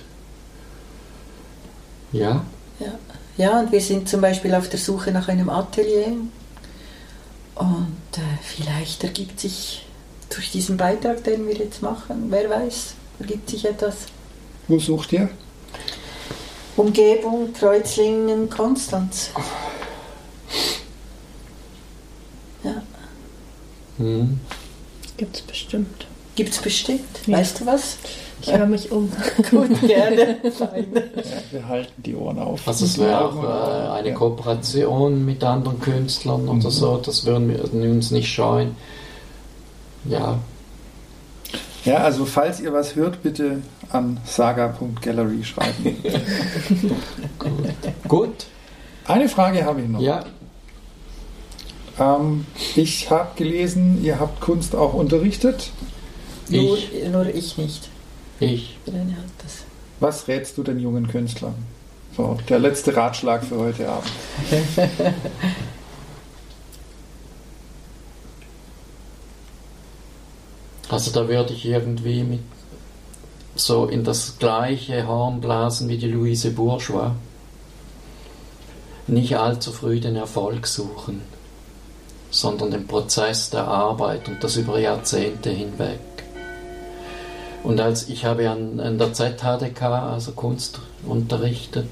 [2.11, 2.41] ja,
[3.37, 6.13] ja, und wir sind zum Beispiel auf der Suche nach einem Atelier
[7.55, 9.85] und äh, vielleicht ergibt sich
[10.29, 13.95] durch diesen Beitrag, den wir jetzt machen, wer weiß, ergibt sich etwas.
[14.67, 15.29] Wo sucht ihr?
[16.75, 19.29] Umgebung Kreuzlingen, Konstanz.
[22.63, 22.81] Ja.
[23.97, 24.39] hm.
[25.17, 26.07] Gibt es bestimmt.
[26.35, 27.27] Gibt es bestimmt.
[27.27, 27.37] Ja.
[27.37, 27.97] Weißt du was?
[28.45, 29.11] Ich höre mich um.
[29.49, 30.37] Gut, gerne.
[31.51, 32.67] Wir halten die Ohren auf.
[32.67, 34.13] Also es wäre auch äh, eine ja.
[34.13, 36.49] Kooperation mit anderen Künstlern mhm.
[36.49, 38.75] oder so, das würden wir uns nicht scheuen.
[40.07, 40.37] Ja.
[41.83, 43.61] Ja, also falls ihr was hört, bitte
[43.91, 45.97] an saga.gallery schreiben.
[47.39, 47.51] Gut.
[48.07, 48.45] Gut.
[49.07, 50.01] Eine Frage habe ich noch.
[50.01, 50.25] Ja.
[51.99, 52.45] Ähm,
[52.75, 55.69] ich habe gelesen, ihr habt Kunst auch unterrichtet.
[56.49, 57.89] Nur ich, nur ich nicht.
[58.39, 58.77] Ich.
[59.99, 61.55] Was rätst du den jungen Künstlern?
[62.15, 64.11] So, der letzte Ratschlag für heute Abend.
[70.87, 72.41] Also da würde ich irgendwie mit
[73.55, 77.11] so in das gleiche Horn blasen wie die Louise Bourgeois.
[79.07, 81.21] Nicht allzu früh den Erfolg suchen,
[82.29, 85.99] sondern den Prozess der Arbeit und das über Jahrzehnte hinweg.
[87.65, 91.87] Und als ich habe an, an der ZHDK, also Kunst, unterrichtet,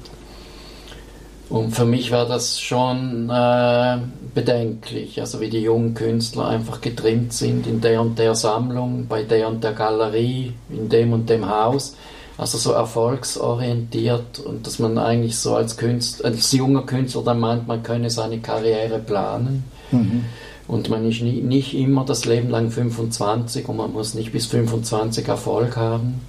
[1.50, 3.98] und für mich war das schon äh,
[4.34, 9.22] bedenklich, also wie die jungen Künstler einfach getrimmt sind in der und der Sammlung, bei
[9.24, 11.96] der und der Galerie, in dem und dem Haus.
[12.38, 17.68] Also so erfolgsorientiert und dass man eigentlich so als, Künstler, als junger Künstler dann meint,
[17.68, 19.62] man könne seine Karriere planen.
[19.92, 20.24] Mhm.
[20.66, 24.46] Und man ist nie, nicht immer das Leben lang 25 und man muss nicht bis
[24.46, 26.20] 25 Erfolg haben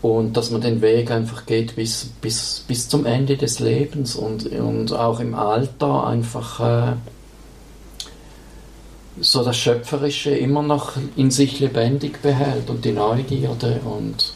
[0.00, 4.46] und dass man den Weg einfach geht bis, bis, bis zum Ende des Lebens und,
[4.46, 6.96] und auch im Alter einfach äh,
[9.20, 14.34] so das Schöpferische immer noch in sich lebendig behält und die Neugierde und,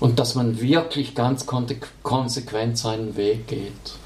[0.00, 4.03] und dass man wirklich ganz konsequent seinen Weg geht.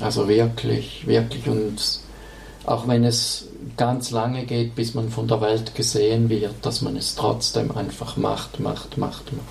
[0.00, 1.76] Also wirklich, wirklich und
[2.66, 3.46] auch wenn es
[3.76, 8.16] ganz lange geht, bis man von der Welt gesehen wird, dass man es trotzdem einfach
[8.16, 9.44] macht, macht, macht, macht.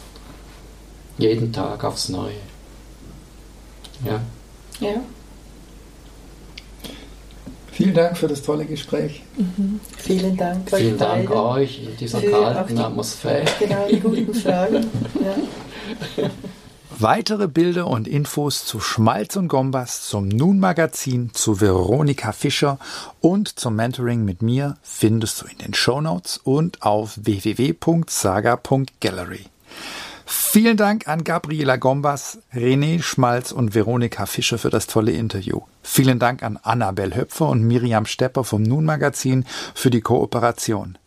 [1.18, 2.34] Jeden Tag aufs Neue.
[4.06, 4.22] Ja.
[4.80, 4.96] Ja.
[7.72, 9.24] Vielen Dank für das tolle Gespräch.
[9.36, 9.80] Mhm.
[9.98, 10.70] Vielen Dank.
[10.70, 11.44] Vielen Dank beide.
[11.44, 13.46] euch in dieser kalten Atmosphäre.
[13.60, 14.86] Genau, die guten Fragen.
[16.18, 16.30] Ja.
[17.00, 22.78] Weitere Bilder und Infos zu Schmalz und Gombas, zum Nun Magazin, zu Veronika Fischer
[23.20, 29.48] und zum Mentoring mit mir findest du in den Show Notes und auf www.saga.gallery.
[30.26, 35.62] Vielen Dank an Gabriela Gombas, René Schmalz und Veronika Fischer für das tolle Interview.
[35.82, 41.00] Vielen Dank an Annabel Höpfer und Miriam Stepper vom Nun Magazin für die Kooperation.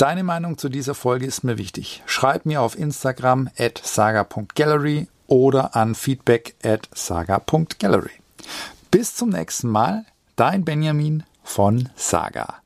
[0.00, 2.02] Deine Meinung zu dieser Folge ist mir wichtig.
[2.06, 8.08] Schreib mir auf Instagram at saga.gallery oder an feedback at saga.gallery.
[8.90, 10.06] Bis zum nächsten Mal,
[10.36, 12.59] dein Benjamin von Saga.